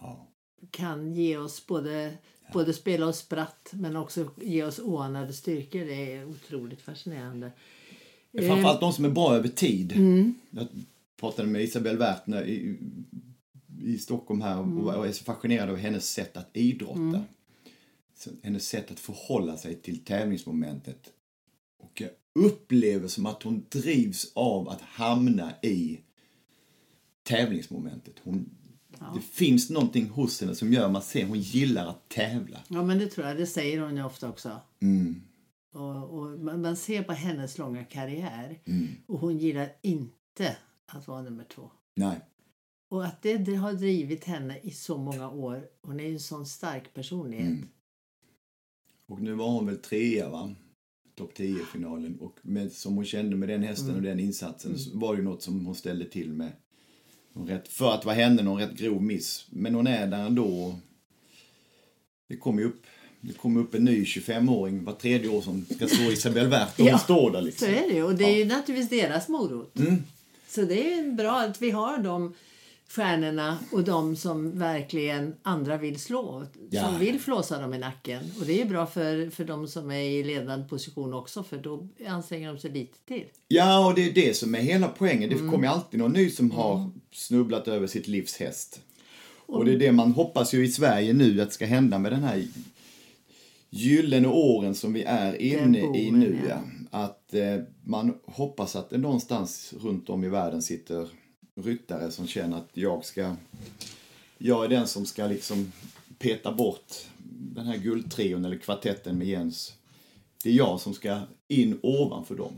[0.00, 0.26] Ja.
[0.70, 2.18] kan ge oss både,
[2.52, 5.80] både spela oss spratt men också ge oss oanade styrkor.
[5.80, 7.52] Det är otroligt fascinerande.
[8.32, 9.92] Framförallt de som är bra över tid.
[9.92, 10.34] Mm.
[10.50, 10.66] Jag
[11.16, 12.78] pratade med Isabelle Wertner i,
[13.84, 17.24] i Stockholm här och och är så fascinerad av hennes sätt att idrotta.
[18.16, 21.12] Så Hennes sätt att förhålla sig till tävlingsmomentet.
[21.78, 26.00] Och jag upplever som att hon drivs av att hamna i
[27.22, 28.14] tävlingsmomentet.
[28.22, 28.50] Hon,
[29.14, 32.60] Det finns någonting hos henne som gör att man ser hon gillar att tävla.
[32.68, 33.36] Ja, men det tror jag.
[33.36, 34.60] Det säger hon ju ofta också.
[34.80, 35.22] Mm,
[35.72, 38.88] Och, och man, man ser på hennes långa karriär mm.
[39.06, 41.70] och hon gillar inte att vara nummer två.
[41.94, 42.20] Nej,
[42.90, 45.64] Och att det, det har drivit henne i så många år.
[45.82, 47.46] Hon är ju en sån stark personlighet.
[47.46, 47.68] Mm.
[49.06, 50.54] Och nu var hon väl trea va?
[51.14, 52.18] Topp 10-finalen.
[52.20, 55.24] Och med, som hon kände med den hästen och den insatsen så var det ju
[55.24, 56.52] något som hon ställde till med.
[57.32, 59.46] Rätt, för att vara henne någon rätt grov miss.
[59.50, 60.74] Men hon är där ändå.
[62.28, 62.82] Det kommer ju upp,
[63.20, 66.86] det kommer upp en ny 25-åring var tredje år som ska slå Isabelle Werth och
[66.86, 67.68] Ja, hon står där Så liksom.
[67.68, 68.02] är det ju.
[68.02, 69.78] Och det är ju naturligtvis deras morot.
[69.78, 70.02] Mm.
[70.48, 72.34] Så det är bra att vi har de
[72.90, 76.46] stjärnorna och de som verkligen andra vill slå.
[76.70, 76.84] Ja.
[76.84, 78.22] Som vill flåsa dem i nacken.
[78.40, 81.58] Och det är ju bra för, för de som är i ledande position också för
[81.58, 83.24] då anstränger de sig lite till.
[83.48, 85.30] Ja, och det är det som är hela poängen.
[85.30, 88.80] Det kommer ju alltid någon ny som har snubblat över sitt livs häst.
[89.46, 92.22] Och det är det man hoppas ju i Sverige nu att ska hända med den
[92.22, 92.46] här
[93.70, 96.38] gyllene åren som vi är inne i boomen, nu.
[96.48, 96.58] Ja.
[96.90, 101.08] Att eh, man hoppas att det någonstans runt om i världen sitter
[101.62, 103.36] ryttare som känner att jag ska
[104.38, 105.72] jag är den som ska liksom
[106.18, 106.94] peta bort
[107.28, 109.74] den här guldtrion eller kvartetten med Jens.
[110.42, 112.52] Det är jag som ska in ovanför dem.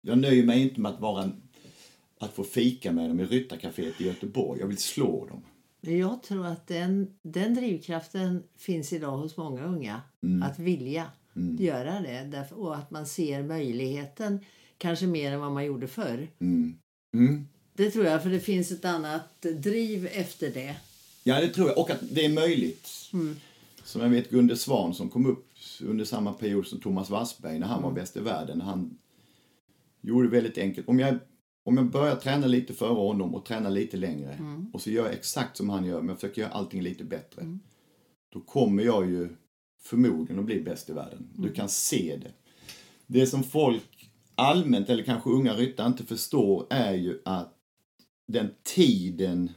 [0.00, 1.42] Jag nöjer mig inte med att vara en,
[2.18, 4.60] att få fika med dem i Ryttarcaféet i Göteborg.
[4.60, 5.42] Jag vill slå dem.
[5.80, 10.00] Jag tror att den, den drivkraften finns idag hos många unga.
[10.44, 11.06] Att vilja
[11.58, 12.24] göra det.
[12.24, 14.40] Därför, och att man ser möjligheten
[14.78, 16.28] kanske mer än vad man gjorde förr.
[17.74, 17.82] Mm.
[17.82, 17.90] Mm.
[17.90, 20.76] Det tror jag, för det finns ett annat driv efter det.
[21.24, 21.78] Ja, det tror jag.
[21.78, 22.86] Och att det är möjligt.
[23.84, 25.46] Som jag vet Gunde Svan som kom upp
[25.82, 28.60] under samma period som Thomas Wassberg när han var bäst i världen.
[28.60, 28.98] Han
[30.00, 30.88] gjorde det väldigt enkelt.
[30.88, 31.18] Om jag,
[31.64, 34.36] om jag börjar träna lite före honom och träna lite längre
[34.72, 37.58] och så gör jag exakt som han gör men jag försöker göra allting lite bättre.
[38.32, 39.28] Då kommer jag ju
[39.82, 41.28] förmodligen att bli bäst i världen.
[41.36, 42.32] Du kan se det.
[43.06, 47.54] Det som folk allmänt, eller kanske unga ryttare, inte förstår är ju att
[48.32, 49.50] den tiden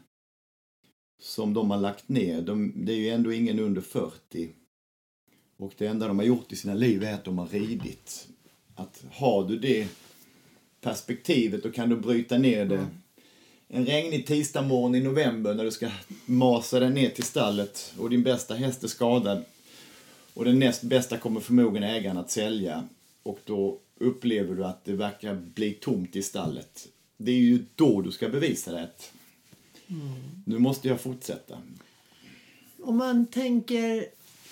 [1.22, 4.50] som de har lagt ner, de, det är ju ändå ingen under 40.
[5.58, 8.28] Och det enda de har gjort i sina liv är att de har ridit.
[8.76, 9.88] Att har du det
[10.82, 12.88] perspektivet då kan du bryta ner det.
[13.68, 15.90] En regnig tisdagmorgon i november när du ska
[16.26, 19.46] masa dig ner till stallet och din bästa häst är skadad
[20.34, 22.88] och den näst bästa kommer förmodligen ägaren att sälja
[23.24, 26.88] och då upplever du att det verkar bli tomt i stallet.
[27.18, 28.90] Det är ju då du ska bevisa det.
[30.46, 31.58] Nu måste jag fortsätta.
[32.82, 34.06] Om man tänker,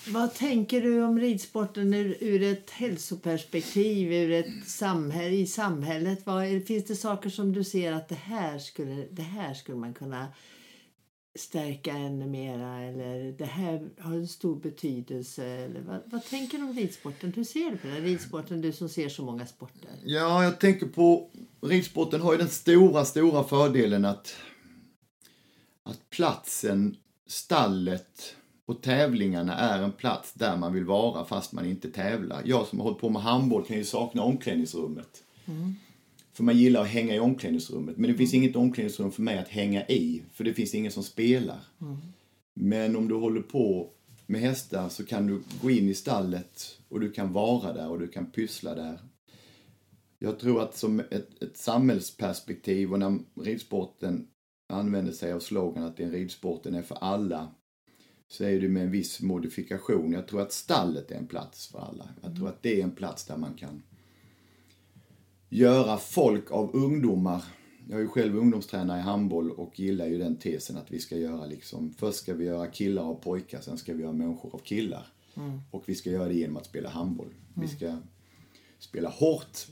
[0.08, 6.20] vad tänker du om ridsporten ur, ur ett hälsoperspektiv, ur ett samhälle, i samhället?
[6.24, 9.94] Vad, finns det saker som du ser att det här skulle, det här skulle man
[9.94, 10.26] kunna
[11.34, 15.44] stärka ännu mera eller det här har en stor betydelse?
[15.46, 17.32] Eller vad, vad tänker du om ridsporten?
[17.36, 19.90] Hur ser du på den ridsporten, du som ser så många sporter?
[20.04, 21.30] Ja, jag tänker på
[21.60, 24.36] ridsporten har ju den stora, stora fördelen att,
[25.82, 31.90] att platsen, stallet och tävlingarna är en plats där man vill vara fast man inte
[31.90, 32.42] tävlar.
[32.44, 35.22] Jag som har hållit på med handboll kan ju sakna omklädningsrummet.
[36.32, 37.96] För man gillar att hänga i omklädningsrummet.
[37.96, 41.02] Men det finns inget omklädningsrum för mig att hänga i, för det finns ingen som
[41.02, 41.60] spelar.
[42.54, 43.90] Men om du håller på
[44.26, 47.98] med hästar så kan du gå in i stallet och du kan vara där och
[47.98, 48.98] du kan pyssla där.
[50.18, 54.28] Jag tror att som ett, ett samhällsperspektiv och när ridsporten
[54.68, 57.54] använder sig av slogan att den ridsporten är för alla
[58.28, 60.12] så är det med en viss modifikation.
[60.12, 62.08] Jag tror att stallet är en plats för alla.
[62.22, 63.82] Jag tror att det är en plats där man kan
[65.52, 67.44] göra folk av ungdomar.
[67.88, 71.16] Jag är ju själv ungdomstränare i handboll och gillar ju den tesen att vi ska
[71.16, 74.58] göra liksom, först ska vi göra killar av pojkar, sen ska vi göra människor av
[74.58, 75.06] killar.
[75.70, 77.34] Och vi ska göra det genom att spela handboll.
[77.54, 77.96] Vi ska
[78.78, 79.66] spela hårt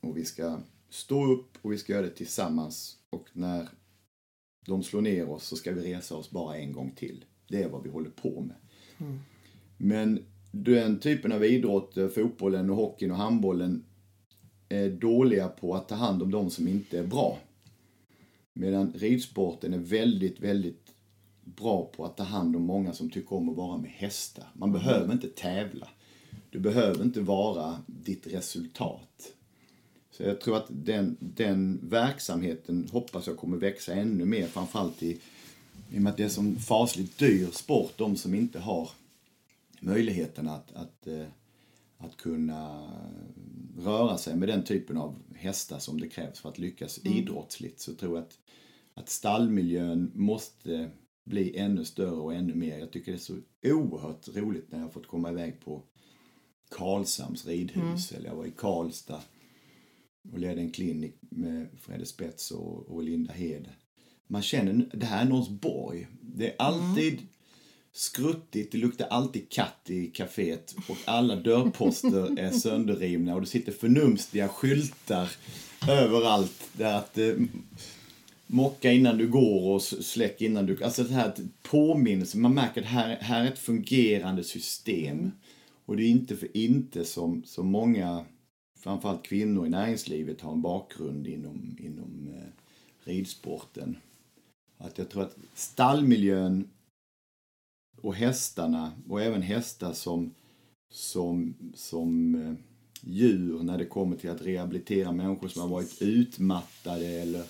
[0.00, 0.58] och vi ska
[0.90, 2.96] stå upp och vi ska göra det tillsammans.
[3.10, 3.68] Och när
[4.66, 7.24] de slår ner oss så ska vi resa oss bara en gång till.
[7.48, 8.56] Det är vad vi håller på med.
[9.76, 13.84] Men den typen av idrott, eh, fotbollen och hockeyn och handbollen,
[14.68, 17.38] är dåliga på att ta hand om de som inte är bra.
[18.52, 20.94] Medan ridsporten är väldigt, väldigt
[21.44, 24.46] bra på att ta hand om många som tycker om att vara med hästar.
[24.52, 25.88] Man behöver inte tävla.
[26.50, 29.32] Du behöver inte vara ditt resultat.
[30.10, 35.18] Så jag tror att den, den verksamheten hoppas jag kommer växa ännu mer, framförallt i,
[35.90, 38.90] i och med att det är som fasligt dyr sport, de som inte har
[39.80, 41.26] möjligheten att, att, eh,
[41.98, 42.90] att kunna
[43.78, 47.94] röra sig med den typen av hästar som det krävs för att lyckas idrottsligt så
[47.94, 48.38] tror jag att,
[48.94, 50.90] att stallmiljön måste
[51.24, 52.78] bli ännu större och ännu mer.
[52.78, 55.82] Jag tycker det är så oerhört roligt när jag har fått komma iväg på
[56.70, 59.20] Karlshamns ridhus eller jag var i Karlstad
[60.32, 63.68] och ledde en klinik med Fredde Spets och, och Linda Hed.
[64.26, 66.06] Man känner, det här är någons borg.
[66.20, 67.18] Det är alltid
[67.92, 73.72] skruttigt, det luktar alltid katt i kaféet och alla dörrposter är sönderrivna och det sitter
[73.72, 75.30] förnumstiga skyltar
[75.88, 77.34] överallt där att eh,
[78.46, 80.84] mocka innan du går och släck innan du...
[80.84, 85.30] Alltså det här påminnelse, man märker att här, här är ett fungerande system.
[85.84, 88.24] Och det är inte för inte som, som många,
[88.78, 92.48] framförallt kvinnor i näringslivet, har en bakgrund inom, inom eh,
[93.10, 93.96] ridsporten.
[94.78, 96.68] Att jag tror att stallmiljön
[98.02, 100.34] och hästarna, och även hästar som,
[100.90, 102.54] som, som eh,
[103.00, 107.42] djur när det kommer till att rehabilitera människor som har varit utmattade eller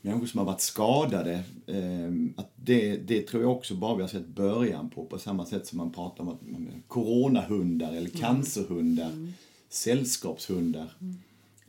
[0.00, 1.32] människor som har varit skadade.
[1.66, 5.46] Eh, att det, det tror jag också bara vi har sett början på, på samma
[5.46, 6.40] sätt som man pratar om att,
[6.88, 9.32] coronahundar eller cancerhundar,
[9.68, 10.92] sällskapshundar.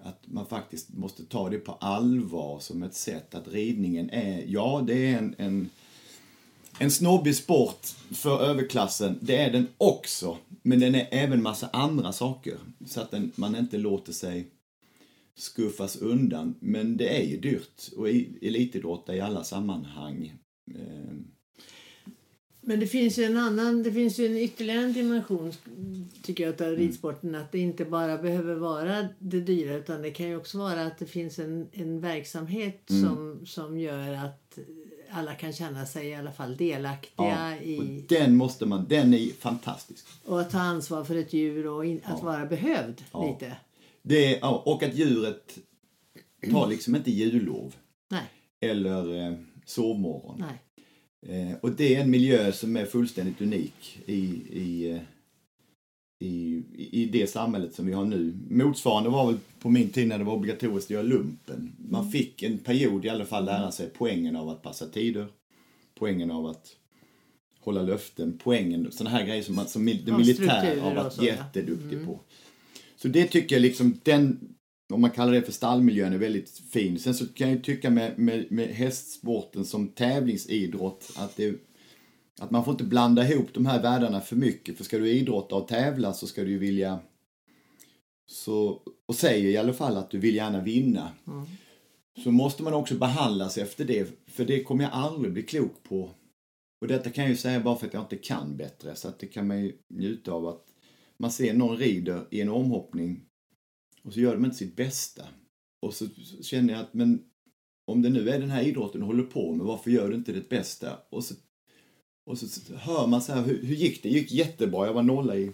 [0.03, 4.83] Att man faktiskt måste ta det på allvar som ett sätt att ridningen är, ja
[4.87, 5.69] det är en, en
[6.79, 10.37] en snobbig sport för överklassen, det är den också.
[10.63, 12.57] Men den är även massa andra saker.
[12.87, 14.47] Så att den, man inte låter sig
[15.37, 16.55] skuffas undan.
[16.59, 20.33] Men det är ju dyrt och i- elitidrotta i alla sammanhang.
[20.75, 21.15] Eh,
[22.61, 25.53] Men det finns ju en annan, det finns ju en ytterligare en dimension
[26.23, 30.27] tycker jag av ridsporten att det inte bara behöver vara det dyra utan det kan
[30.27, 34.59] ju också vara att det finns en, en verksamhet som, som gör att
[35.11, 39.27] alla kan känna sig i alla fall delaktiga ja, i den måste man, den är
[39.33, 40.05] fantastisk.
[40.25, 43.27] och att ta ansvar för ett djur och in, att vara behövd Ja.
[43.31, 43.57] lite.
[44.01, 45.57] Det ja, och att djuret
[46.51, 47.75] tar liksom inte jullov
[48.09, 48.23] Nej,
[48.59, 49.33] eller eh,
[49.65, 50.43] sovmorgon.
[50.47, 50.61] nej.
[51.51, 55.01] Eh, och det är en miljö som är fullständigt unik i, i, eh,
[56.19, 58.33] i, i det samhället som vi har nu.
[58.49, 61.75] Motsvarande var väl på min tid när det var obligatoriskt att göra lumpen.
[61.89, 65.27] Man fick en period i alla fall lära sig poängen av att passa tider,
[65.99, 66.75] poängen av att
[67.59, 72.19] hålla löften, poängen, sådana här grejer som, man, som det militära har varit jätteduktig på.
[72.95, 74.39] Så det tycker jag liksom, den,
[74.93, 76.99] om man kallar det för stallmiljön, är väldigt fin.
[76.99, 81.68] Sen så kan jag ju tycka med, med, med hästsporten som tävlingsidrott att det
[82.39, 84.77] att man får inte blanda ihop de här världarna för mycket.
[84.77, 86.99] För ska du idrotta och tävla så ska du ju vilja
[88.31, 91.11] så, och säger i alla fall att du vill gärna vinna.
[92.23, 94.07] Så måste man också behandlas efter det.
[94.27, 96.09] För det kommer jag aldrig bli klok på.
[96.81, 98.95] Och detta kan jag ju säga bara för att jag inte kan bättre.
[98.95, 100.65] Så att det kan man ju njuta av att
[101.17, 103.25] man ser någon rider i en omhoppning
[104.03, 105.23] och så gör de inte sitt bästa.
[105.81, 106.05] Och så
[106.41, 107.23] känner jag att men
[107.87, 110.31] om det nu är den här idrotten du håller på med, varför gör du inte
[110.31, 110.99] ditt bästa?
[111.09, 111.35] Och så,
[112.29, 114.09] och så hör man så här, hur, hur gick det?
[114.09, 115.51] Det gick jättebra, jag var nolla i,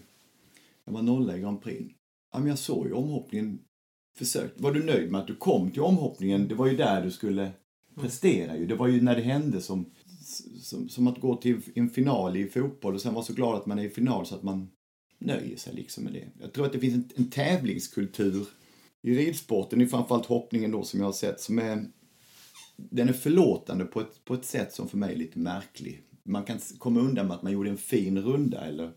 [0.86, 1.94] jag var nolla i Grand Prix.
[2.32, 3.60] Ja, men jag såg ju omhoppningen
[4.18, 4.62] försökt.
[4.62, 6.48] Var du nöjd med att du kom till omhoppningen?
[6.48, 7.52] Det var ju där du skulle
[7.96, 8.66] prestera ju.
[8.66, 9.86] Det var ju när det hände som,
[10.62, 13.66] som, som att gå till en final i fotboll och sen vara så glad att
[13.66, 14.70] man är i final så att man
[15.20, 16.28] nöjer sig liksom med det.
[16.40, 18.48] Jag tror att det finns en, en tävlingskultur
[19.02, 21.86] i ridsporten, i framförallt hoppningen då som jag har sett, som är
[22.78, 26.02] den är förlåtande på ett, på ett sätt som för mig är lite märklig.
[26.26, 28.92] Man kan komma undan med att man gjorde en fin runda eller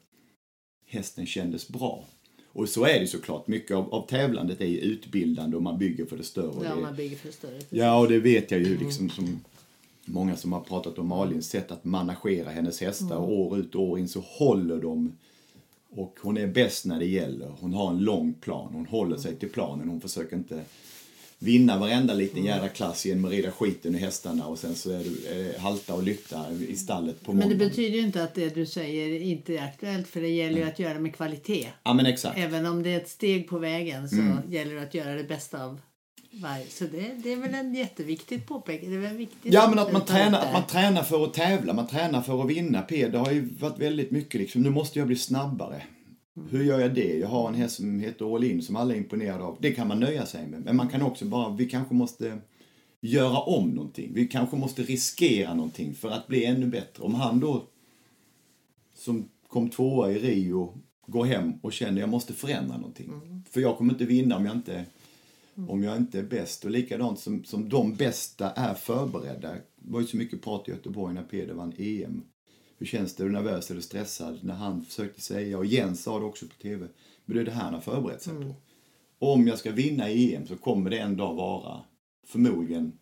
[0.86, 2.04] hästen kändes bra.
[2.52, 3.46] Och så är det såklart.
[3.46, 6.64] Mycket av, av tävlandet är ju utbildande och man bygger för det större.
[6.64, 7.58] Ja, det, man bygger för större.
[7.70, 9.40] Ja, och det vet jag ju liksom som
[10.04, 13.18] många som har pratat om Malins sätt att managera hennes hästar.
[13.18, 15.12] År ut och år in så håller de.
[15.90, 17.52] Och hon är bäst när det gäller.
[17.60, 18.72] Hon har en lång plan.
[18.72, 19.88] Hon håller sig till planen.
[19.88, 20.62] Hon försöker inte
[21.38, 24.98] vinna varenda liten jävla klass genom att rida skiten ur hästarna och sen så är
[25.04, 28.54] det eh, halta och lytta i stallet på Men det betyder ju inte att det
[28.54, 31.68] du säger inte är aktuellt för det gäller ju att göra med kvalitet.
[31.82, 32.38] Ja men exakt.
[32.38, 34.38] Även om det är ett steg på vägen så Mm.
[34.48, 35.80] gäller det att göra det bästa av
[36.32, 36.66] varje.
[36.68, 38.96] Så det, det är väl en jätteviktigt påpekande.
[38.96, 41.72] Det är väl viktigt Ja, men att man, tränar, att man tränar för att tävla,
[41.72, 42.82] man tränar för att vinna.
[42.82, 45.82] P, det har ju varit väldigt mycket liksom, nu måste jag bli snabbare.
[46.50, 47.18] Hur gör jag det?
[47.18, 49.56] Jag har en häst som heter All In som alla är imponerade av.
[49.60, 50.64] Det kan man nöja sig med.
[50.64, 52.38] Men man kan också bara, vi kanske måste
[53.00, 54.10] göra om någonting.
[54.14, 57.04] Vi kanske måste riskera någonting för att bli ännu bättre.
[57.04, 57.64] Om han då,
[58.94, 60.74] som kom tvåa i Rio,
[61.06, 63.10] går hem och känner att jag måste förändra någonting.
[63.50, 64.84] För jag kommer inte vinna om jag inte
[65.66, 66.64] om jag inte är bäst.
[66.64, 69.52] Och likadant som, som de bästa är förberedda.
[69.52, 72.22] Det var ju så mycket prat i Göteborg när Peder vann EM.
[72.78, 73.22] Hur känns det?
[73.22, 74.38] Är du nervös eller stressad?
[74.44, 76.86] När han försökte säga, och Jens sa det också på TV,
[77.24, 78.54] men det är det här han har förberett sig på.
[79.18, 81.80] Om jag ska vinna EM så kommer det en dag vara
[82.26, 82.92] förmodligen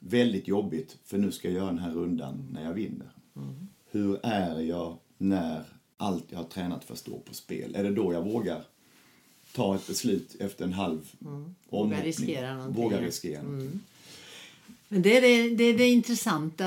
[0.00, 3.10] väldigt jobbigt för nu ska jag göra den här rundan när jag vinner.
[3.90, 5.64] Hur är jag när
[5.96, 7.74] allt jag har tränat för står på spel?
[7.74, 8.64] Är det då jag vågar
[9.54, 11.12] ta ett beslut efter en halv
[11.68, 12.02] omhoppning?
[12.02, 13.06] riskera någonting, Våga ja.
[13.06, 13.80] riskera någonting.
[14.88, 16.64] Men det är det, det är det intressanta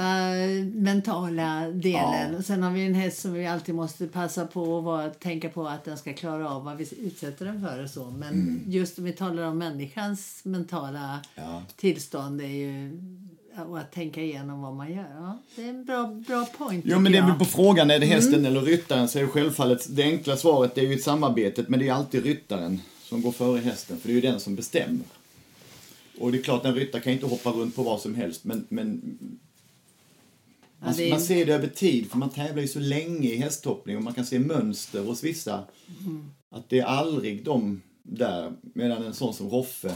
[0.73, 2.31] mentala delen.
[2.31, 2.37] Ja.
[2.37, 5.49] Och sen har vi en häst som vi alltid måste passa på att vara, tänka
[5.49, 8.05] på att den ska klara av vad vi utsätter den för och så.
[8.05, 11.49] Men just om vi talar om människans mentala Mm.
[11.51, 11.61] Ja.
[11.75, 12.99] tillstånd är ju
[13.69, 15.05] och att tänka igenom vad man gör.
[15.15, 18.05] Ja, det är en bra, bra point Jo, men det är på frågan, är det
[18.05, 18.45] hästen Mm.
[18.45, 21.87] eller ryttaren, så är självfallet det enkla svaret det är ju ett samarbete, men det
[21.87, 25.05] är alltid ryttaren som går före hästen, för det är ju den som bestämmer.
[26.19, 28.65] Och det är klart, en ryttare kan inte hoppa runt på vad som helst, men,
[28.69, 29.17] men
[30.79, 33.97] man, är- man ser det över tid, för man tävlar ju så länge i hästhoppning
[33.97, 35.63] och man kan se mönster hos vissa.
[36.05, 36.25] Mm.
[36.49, 39.95] Att det är aldrig de där, medan en sån som Roffe,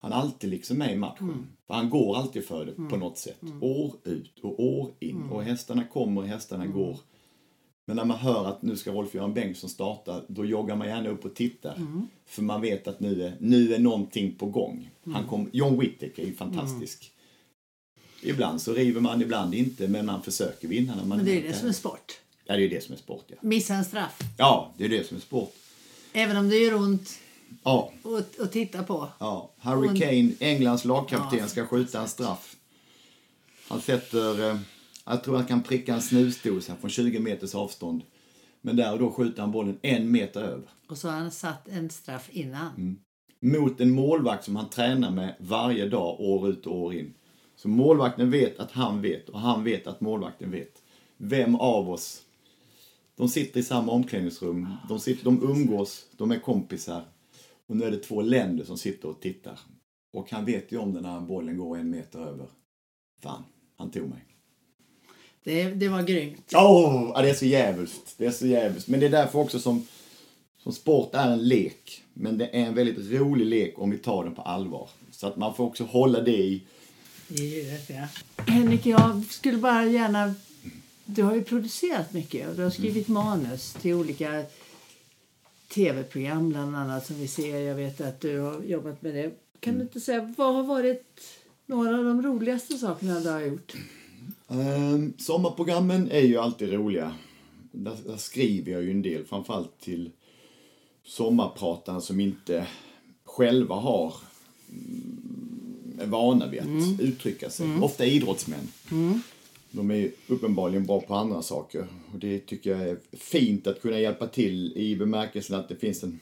[0.00, 1.28] han är alltid liksom med i matchen.
[1.28, 1.46] Mm.
[1.66, 3.40] För han går alltid för det på något sätt.
[3.60, 5.16] År ut och år in.
[5.16, 5.32] Mm.
[5.32, 6.98] Och hästarna kommer och hästarna går.
[7.88, 11.24] Men när man hör att nu ska Rolf-Göran Bengtsson starta, då joggar man gärna upp
[11.24, 11.74] och tittar.
[11.76, 12.06] Mm.
[12.26, 14.90] För man vet att nu är, nu är någonting på gång.
[15.04, 15.14] Mm.
[15.14, 17.12] Han kom, John Whittaker är ju fantastisk.
[18.22, 21.42] Ibland så river man, ibland inte, men man försöker vinna när man Men det är
[21.42, 22.12] det som är sport.
[22.44, 23.36] Ja, det är det som är sport, ja.
[23.40, 24.18] Missa en straff.
[24.38, 25.54] Ja, det är det som är sport.
[26.12, 27.18] Även om det gör ont
[27.64, 29.08] Ja, att, att titta på.
[29.18, 29.50] ja.
[29.58, 32.56] Harry Kane, Englands lagkapten, Ja, ska skjuta en straff.
[33.68, 34.58] Han sätter, eh,
[35.06, 38.02] jag tror han kan pricka en snusdos här från 20 meters avstånd.
[38.60, 40.68] Men där och då skjuter han bollen en meter över.
[40.88, 42.74] Och så har han satt en straff innan.
[42.76, 42.98] Mm.
[43.40, 47.14] Mot en målvakt som han tränar med varje dag, år ut och år in.
[47.56, 50.82] Så målvakten vet att han vet och han vet att målvakten vet.
[51.16, 52.22] Vem av oss...
[53.16, 57.04] De sitter i samma omklädningsrum, de, sitter, de umgås, de är kompisar.
[57.66, 59.60] Och nu är det två länder som sitter och tittar.
[60.12, 62.46] Och han vet ju om det när bollen går en meter över.
[63.22, 63.42] Fan,
[63.76, 64.35] han tog mig.
[65.46, 66.52] Det, det var grymt.
[66.54, 68.14] Åh, ja, det är så jävligt.
[68.16, 68.88] Det är så jävligt.
[68.88, 69.86] Men det är därför också som,
[70.62, 72.02] som sport är en lek.
[72.14, 74.88] Men det är en väldigt rolig lek om vi tar den på allvar.
[75.10, 76.62] Så att man får också hålla det i,
[77.28, 78.08] I huvudet, ja.
[78.46, 80.34] Henrik, jag skulle bara gärna...
[81.04, 84.44] Du har ju producerat mycket och du har skrivit manus till olika
[85.68, 87.58] tv-program bland annat som vi ser.
[87.58, 89.30] Jag vet att du har jobbat med det.
[89.60, 91.20] Kan du inte säga, vad har varit
[91.66, 93.74] några av de roligaste sakerna du har gjort?
[94.48, 97.14] Um, sommarprogrammen är ju alltid roliga.
[97.72, 100.10] Där, där, skriver jag ju en del, framförallt till
[101.04, 102.66] sommarpratarna som inte
[103.24, 104.14] själva har
[104.70, 107.00] mm, är vana vid att mm.
[107.00, 107.66] uttrycka sig.
[107.66, 107.82] Mm.
[107.82, 108.68] Ofta idrottsmän.
[108.90, 109.20] Mm.
[109.70, 111.86] De är uppenbarligen bra på andra saker.
[112.12, 116.02] Och det tycker jag är fint att kunna hjälpa till i bemärkelsen att det finns
[116.02, 116.20] en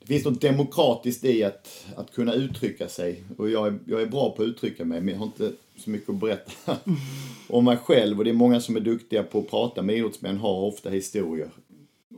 [0.00, 3.24] det finns något demokratiskt i att, att kunna uttrycka sig.
[3.36, 5.90] Och jag är, jag är bra på att uttrycka mig, men jag har inte så
[5.90, 6.78] mycket att berätta
[7.48, 8.18] om mig själv.
[8.18, 11.50] Och det är många som är duktiga på att prata med idrottsmän, har ofta historier.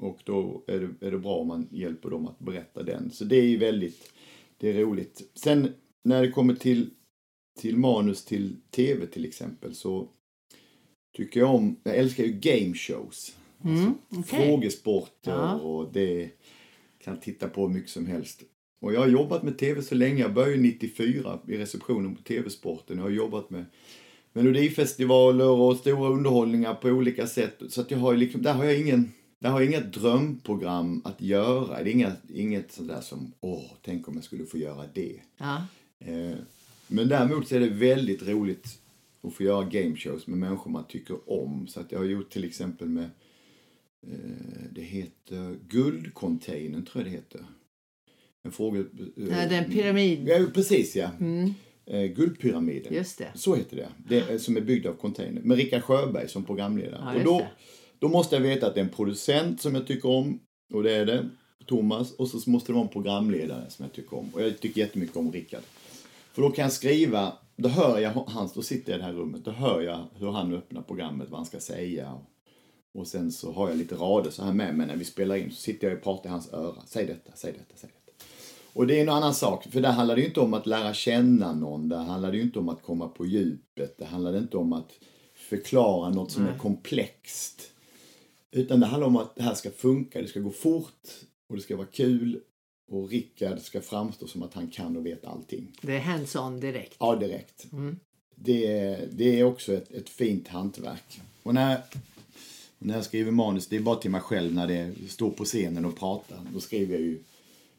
[0.00, 3.10] Och då är det, är det bra om man hjälper dem att berätta den.
[3.10, 4.12] Så det är ju väldigt,
[4.56, 5.30] det är roligt.
[5.34, 5.72] Sen
[6.04, 6.90] när det kommer till,
[7.60, 10.08] till manus till tv till exempel så
[11.16, 13.36] tycker jag om, jag älskar ju game shows.
[13.64, 14.46] Mm, alltså, okay.
[14.46, 15.54] Frågesporter ja.
[15.54, 16.30] och det
[16.98, 18.42] kan titta på hur mycket som helst.
[18.80, 20.22] Och jag har jobbat med tv så länge.
[20.22, 22.96] Jag började 94 i receptionen på TV-sporten.
[22.96, 23.64] Jag har jobbat med
[24.32, 27.62] melodifestivaler och stora underhållningar på olika sätt.
[27.68, 31.20] Så att jag har liksom, där har jag ingen, där har jag inga drömprogram att
[31.20, 31.82] göra.
[31.82, 35.20] Det är inget sådär som, åh, tänk om jag skulle få göra det.
[35.38, 35.62] Ja.
[35.98, 36.36] Eh,
[36.86, 38.78] men däremot så är det väldigt roligt
[39.22, 41.66] att få göra gameshows med människor man tycker om.
[41.66, 43.10] Så att jag har gjort till exempel med
[44.02, 47.44] Eh, det heter Guldcontainern, tror jag det heter.
[48.44, 48.84] En fråga...
[49.16, 50.28] Ja, den pyramid...
[50.28, 51.10] Ja, precis ja.
[51.20, 51.54] Mm.
[51.86, 52.94] Eh, Guldpyramiden.
[52.94, 53.28] Just det.
[53.34, 53.88] Så heter det.
[54.08, 55.42] det är, som är byggd av container.
[55.42, 57.02] Med Rickard Sjöberg som programledare.
[57.04, 57.46] Ja, och då,
[57.98, 60.40] då måste jag veta att det är en producent som jag tycker om.
[60.72, 61.28] Och det är det.
[61.66, 62.12] Thomas.
[62.12, 64.30] Och så måste det vara en programledare som jag tycker om.
[64.34, 65.62] Och jag tycker jättemycket om Rickard.
[66.32, 69.12] För då kan jag skriva, då hör jag hans, då sitter jag i det här
[69.12, 72.18] rummet, då hör jag hur han öppnar programmet, vad han ska säga.
[72.94, 75.50] Och sen så har jag lite rader så här med mig när vi spelar in.
[75.50, 76.82] Så sitter jag och pratar i hans öra.
[76.86, 77.97] Säg detta, säg detta, säg detta.
[78.78, 80.94] Och det är en annan sak, för där handlar det ju inte om att lära
[80.94, 81.88] känna någon.
[81.88, 83.98] Där handlar det ju inte om att komma på djupet.
[83.98, 84.92] Det handlar inte om att
[85.34, 86.52] förklara något som Nej.
[86.52, 87.70] är komplext.
[88.50, 91.08] Utan det handlar om att det här ska funka, det ska gå fort
[91.48, 92.40] och det ska vara kul
[92.90, 95.72] och Rickard ska framstå som att han kan och vet allting.
[95.82, 96.96] Det är hands-on direkt?
[96.98, 97.72] Ja, direkt.
[97.72, 97.96] Mm.
[98.34, 101.20] Det, det är också ett, ett fint hantverk.
[101.42, 101.82] Och när
[102.78, 105.84] när jag skriver manus, det är bara till mig själv när det står på scenen
[105.84, 106.38] och pratar.
[106.54, 107.18] Då skriver jag ju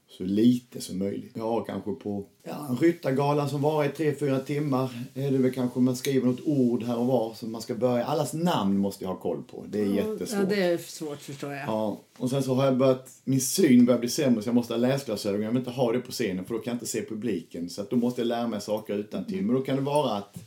[0.10, 1.32] så lite som möjligt.
[1.36, 5.38] Jag har kanske på ja, en ryttargala som varar i tre fyra timmar är det
[5.38, 8.06] väl kanske man skriver något ord här och var som man ska börja.
[8.06, 9.66] Allas namn måste jag ha koll på.
[9.70, 10.40] Det är ja, jättesvårt.
[10.40, 11.68] Ja, det är svårt förstår jag.
[11.68, 14.74] Ja, och sen så har jag börjat, min syn börjar bli sämre så jag måste
[14.74, 15.42] ha läsglasögon.
[15.42, 17.70] Jag vill inte ha det på scenen för då kan jag inte se publiken.
[17.70, 19.46] Så att då måste jag lära mig saker utan till.
[19.46, 20.38] Men då kan det vara att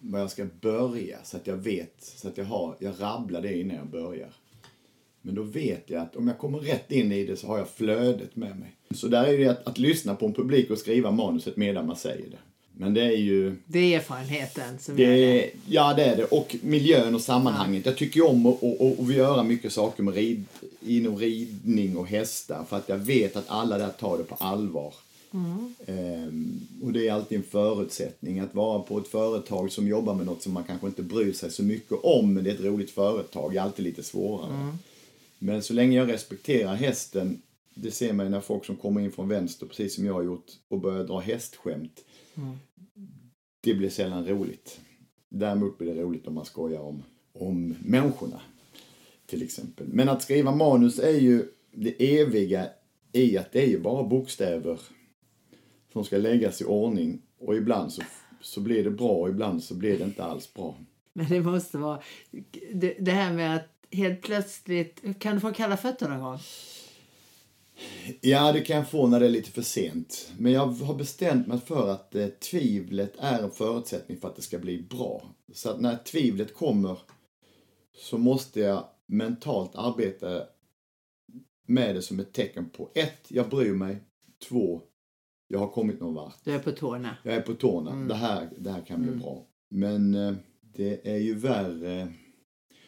[0.00, 3.58] var jag ska börja så att jag vet, så att jag har, jag rabblar det
[3.58, 4.28] innan jag börjar.
[5.26, 7.68] Men då vet jag att om jag kommer rätt in i det så har jag
[7.68, 8.72] flödet med mig.
[8.94, 11.96] Så där är det att, att lyssna på en publik och skriva manuset medan man
[11.96, 12.36] säger det.
[12.72, 13.56] Men det är ju...
[13.66, 15.50] Det är erfarenheten som det, gör det.
[15.68, 16.24] Ja, det är det.
[16.24, 17.86] Och miljön och sammanhanget.
[17.86, 17.90] Ja.
[17.90, 20.44] Jag tycker ju om att och, och, och göra mycket saker med rid,
[20.80, 24.94] inom ridning och hästar för att jag vet att alla där tar det på allvar.
[25.32, 25.74] Mm.
[25.86, 30.26] Ehm, och det är alltid en förutsättning att vara på ett företag som jobbar med
[30.26, 32.90] något som man kanske inte bryr sig så mycket om, men det är ett roligt
[32.90, 34.54] företag, det är alltid lite svårare.
[34.54, 34.78] Mm.
[35.38, 37.42] Men så länge jag respekterar hästen,
[37.74, 40.46] det ser man när folk som kommer in från vänster, precis som jag har gjort,
[40.68, 42.04] och börjar dra hästskämt.
[42.34, 42.56] Mm.
[43.60, 44.80] Det blir sällan roligt.
[45.28, 48.40] Däremot blir det roligt om man skojar om, om människorna,
[49.26, 49.86] till exempel.
[49.88, 52.68] Men att skriva manus är ju det eviga
[53.12, 54.80] i att det är ju bara bokstäver
[55.92, 58.02] som ska läggas i ordning och ibland så,
[58.40, 60.76] så blir det bra och ibland så blir det inte alls bra.
[61.12, 62.02] Men det måste vara
[62.72, 66.38] det, det här med att helt plötsligt, kan du få kalla fötter någon gång?
[68.20, 70.32] Ja, det kan jag få när det är lite för sent.
[70.38, 74.42] Men jag har bestämt mig för att eh, tvivlet är en förutsättning för att det
[74.42, 75.22] ska bli bra.
[75.52, 76.98] Så att när tvivlet kommer
[77.96, 80.42] så måste jag mentalt arbeta
[81.66, 83.96] med det som ett tecken på ett, jag bryr mig.
[84.48, 84.82] Två,
[85.48, 86.44] jag har kommit någon vart.
[86.44, 87.16] Du är på tårna.
[87.22, 87.90] Jag är på tårna.
[87.90, 88.08] Mm.
[88.08, 89.20] Det, här, det här kan bli mm.
[89.20, 89.46] bra.
[89.70, 92.12] Men eh, det är ju värre.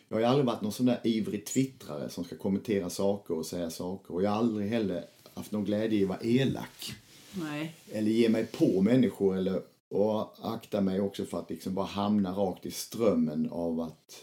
[0.08, 3.70] Jag har aldrig varit någon sån där ivrig twittrare som ska kommentera saker och säga
[3.70, 4.14] saker.
[4.14, 5.04] Och jag har aldrig heller
[5.34, 6.92] haft någon glädje i att vara elak.
[7.34, 7.74] Nej.
[7.92, 12.32] Eller ge mig på människor eller och akta mig också för att liksom bara hamna
[12.32, 14.22] rakt i strömmen av att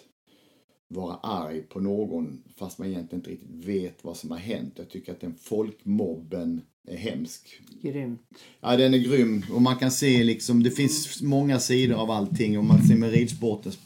[0.87, 4.73] vara arg på någon fast man egentligen inte riktigt vet vad som har hänt.
[4.75, 7.61] Jag tycker att den folkmobben är hemsk.
[7.81, 8.21] Grymt.
[8.59, 9.45] Ja, den är grym.
[9.51, 12.57] Och man kan se liksom, det finns många sidor av allting.
[12.57, 13.77] Och man ser med ridsportens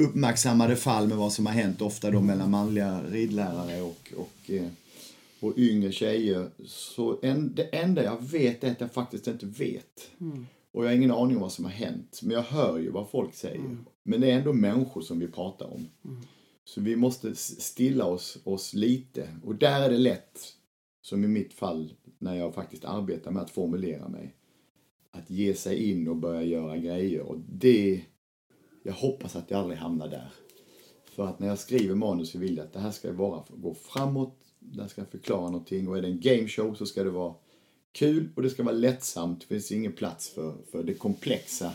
[0.00, 4.66] uppmärksammade fall med vad som har hänt, ofta då mellan manliga ridlärare och, och, eh,
[5.40, 6.50] och yngre tjejer.
[6.66, 10.10] Så en, det enda jag vet är att jag faktiskt inte vet.
[10.72, 12.20] Och jag har ingen aning om vad som har hänt.
[12.22, 13.76] Men jag hör ju vad folk säger.
[14.02, 15.86] Men det är ändå människor som vi pratar om.
[16.64, 19.28] Så vi måste stilla oss, oss lite.
[19.44, 20.38] Och där är det lätt,
[21.02, 24.34] som i mitt fall, när jag faktiskt arbetar med att formulera mig.
[25.10, 27.20] Att ge sig in och börja göra grejer.
[27.20, 28.00] Och det,
[28.82, 30.28] jag hoppas att jag aldrig hamnar där.
[31.04, 33.74] För att när jag skriver manus så vill jag att det här ska vara, gå
[33.74, 35.88] framåt, det här ska förklara någonting.
[35.88, 37.34] Och är det en gameshow så ska det vara
[37.92, 39.40] kul och det ska vara lättsamt.
[39.40, 41.72] Det finns ingen plats för, för det komplexa.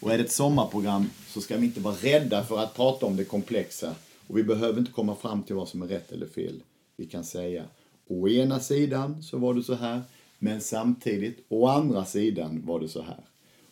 [0.00, 3.16] Och är det ett sommarprogram så ska vi inte vara rädda för att prata om
[3.16, 3.94] det komplexa.
[4.26, 6.62] Och vi behöver inte komma fram till vad som är rätt eller fel.
[6.96, 7.64] Vi kan säga,
[8.08, 10.02] å ena sidan så var det så här,
[10.38, 13.24] men samtidigt, å andra sidan var det så här.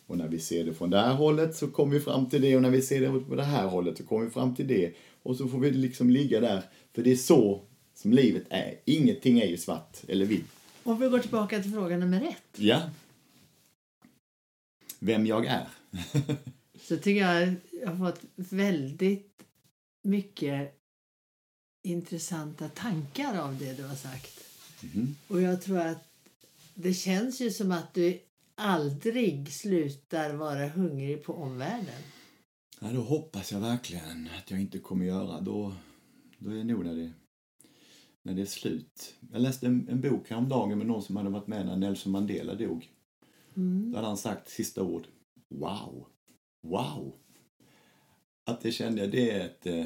[0.09, 2.55] Och när vi ser det från det här hållet så kommer vi fram till det
[2.55, 4.93] och när vi ser det på det här hållet så kommer vi fram till det.
[5.23, 8.79] Och så får vi liksom ligga där, för det är så som livet är.
[8.85, 10.45] Ingenting är ju svart eller vitt.
[10.83, 12.59] Om vi går tillbaka till fråga nummer ett.
[12.59, 12.89] Ja.
[14.99, 15.67] Vem jag är.
[16.81, 19.43] Så tycker jag jag har fått väldigt
[20.03, 20.81] mycket
[21.83, 24.43] intressanta tankar av det du har sagt.
[24.81, 25.15] Mhm.
[25.27, 26.07] Och jag tror att
[26.73, 28.19] det känns ju som att du
[28.59, 32.01] aldrig slutar vara hungrig på omvärlden.
[32.79, 35.41] Ja, då hoppas jag verkligen att jag inte kommer göra.
[35.41, 35.73] Då,
[36.37, 37.11] då är det nog när det,
[38.23, 39.15] när det är slut.
[39.31, 42.55] Jag läste en, en bok häromdagen med någon som hade varit med när Nelson Mandela
[42.55, 42.89] dog.
[43.91, 45.03] Då hade han sagt sista ord.
[45.55, 46.05] Wow!
[46.67, 47.13] Wow!
[48.49, 49.85] Att det kände jag, det är ett, eh,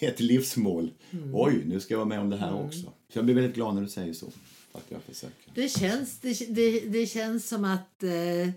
[0.00, 0.90] det, är ett livsmål.
[1.32, 2.92] Oj, nu ska jag vara med om det här också.
[3.12, 4.26] Så jag blir väldigt glad när du säger så.
[4.74, 5.52] Att jag försöker.
[5.54, 8.02] Det känns, det, det, det känns som att...
[8.02, 8.48] Eh,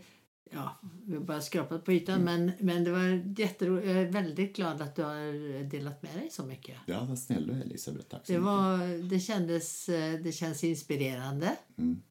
[0.51, 3.87] ja, vi har bara skrapat på ytan, men, men det var jätteroligt.
[3.87, 6.77] Jag är väldigt glad att du har delat med dig så mycket.
[6.85, 8.07] Ja, vad snäll du är Elisabeth.
[8.07, 8.45] Tack så Det, mycket.
[8.45, 11.55] var, det, kändes, eh, det känns inspirerande.
[11.77, 12.01] Mm.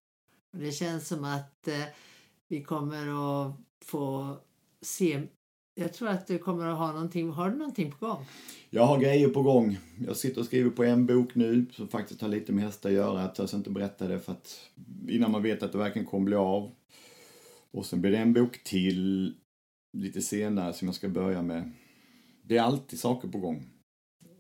[0.53, 1.85] Det känns som att eh,
[2.49, 3.07] vi kommer
[3.47, 3.55] att
[3.85, 4.37] få
[4.83, 5.23] se...
[5.79, 7.31] Jag tror att du kommer att ha någonting...
[7.31, 8.25] Har du någonting på gång?
[8.71, 9.79] Jag har grejer på gång.
[10.07, 12.95] Jag sitter och skriver på en bok nu som faktiskt har lite med hästar att
[12.95, 13.21] göra.
[13.21, 14.61] Jag törs inte berätta det för att
[15.09, 16.71] innan man vet att det verkligen kommer bli av.
[17.71, 19.35] Och sen blir det en bok till
[19.93, 21.73] lite senare som jag ska börja med.
[22.43, 23.67] Det är alltid saker på gång.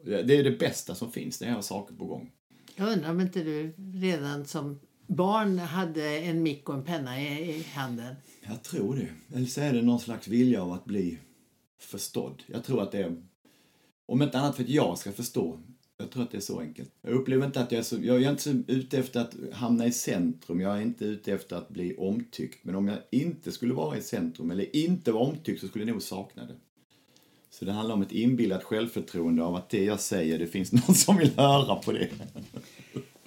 [0.04, 2.30] Det är det bästa som finns, det är att ha saker på gång.
[2.76, 7.56] Jag undrar om inte du redan som barn hade en mick och en penna i,
[7.56, 8.14] i handen.
[8.40, 9.36] Jag tror det.
[9.36, 11.18] Eller så är det någon slags vilja av att bli
[11.78, 12.42] förstådd.
[12.46, 13.22] Jag tror att det är,
[14.06, 15.60] om inte annat för att jag ska förstå.
[15.98, 16.90] Jag tror att det är så enkelt.
[17.02, 19.86] Jag upplever inte att jag är så, jag är inte så ute efter att hamna
[19.86, 20.60] i centrum.
[20.60, 22.64] Jag är inte ute efter att bli omtyckt.
[22.64, 25.92] Men om jag inte skulle vara i centrum eller inte vara omtyckt så skulle jag
[25.92, 26.54] nog sakna det.
[27.50, 30.94] Så det handlar om ett inbillat självförtroende av att det jag säger, det finns någon
[30.94, 32.08] som vill höra på det.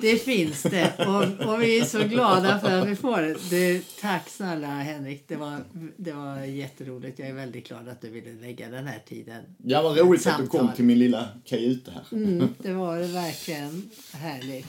[0.01, 0.93] Det finns det.
[1.07, 3.49] Och, och vi är så glada för att vi får det.
[3.49, 5.27] det tack snälla Henrik.
[5.27, 5.61] Det var,
[5.97, 7.19] det var jätteroligt.
[7.19, 9.43] Jag är väldigt glad att du ville lägga den här tiden.
[9.57, 12.03] Ja, vad roligt att du kom till min lilla kajuta här.
[12.11, 14.67] Mm, det var det verkligen härligt.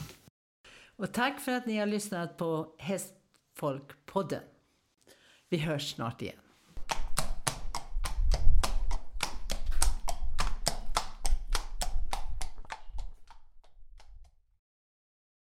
[0.95, 4.41] Och tack för att ni har lyssnat på Hästfolkpodden.
[5.49, 6.35] Vi hörs snart igen.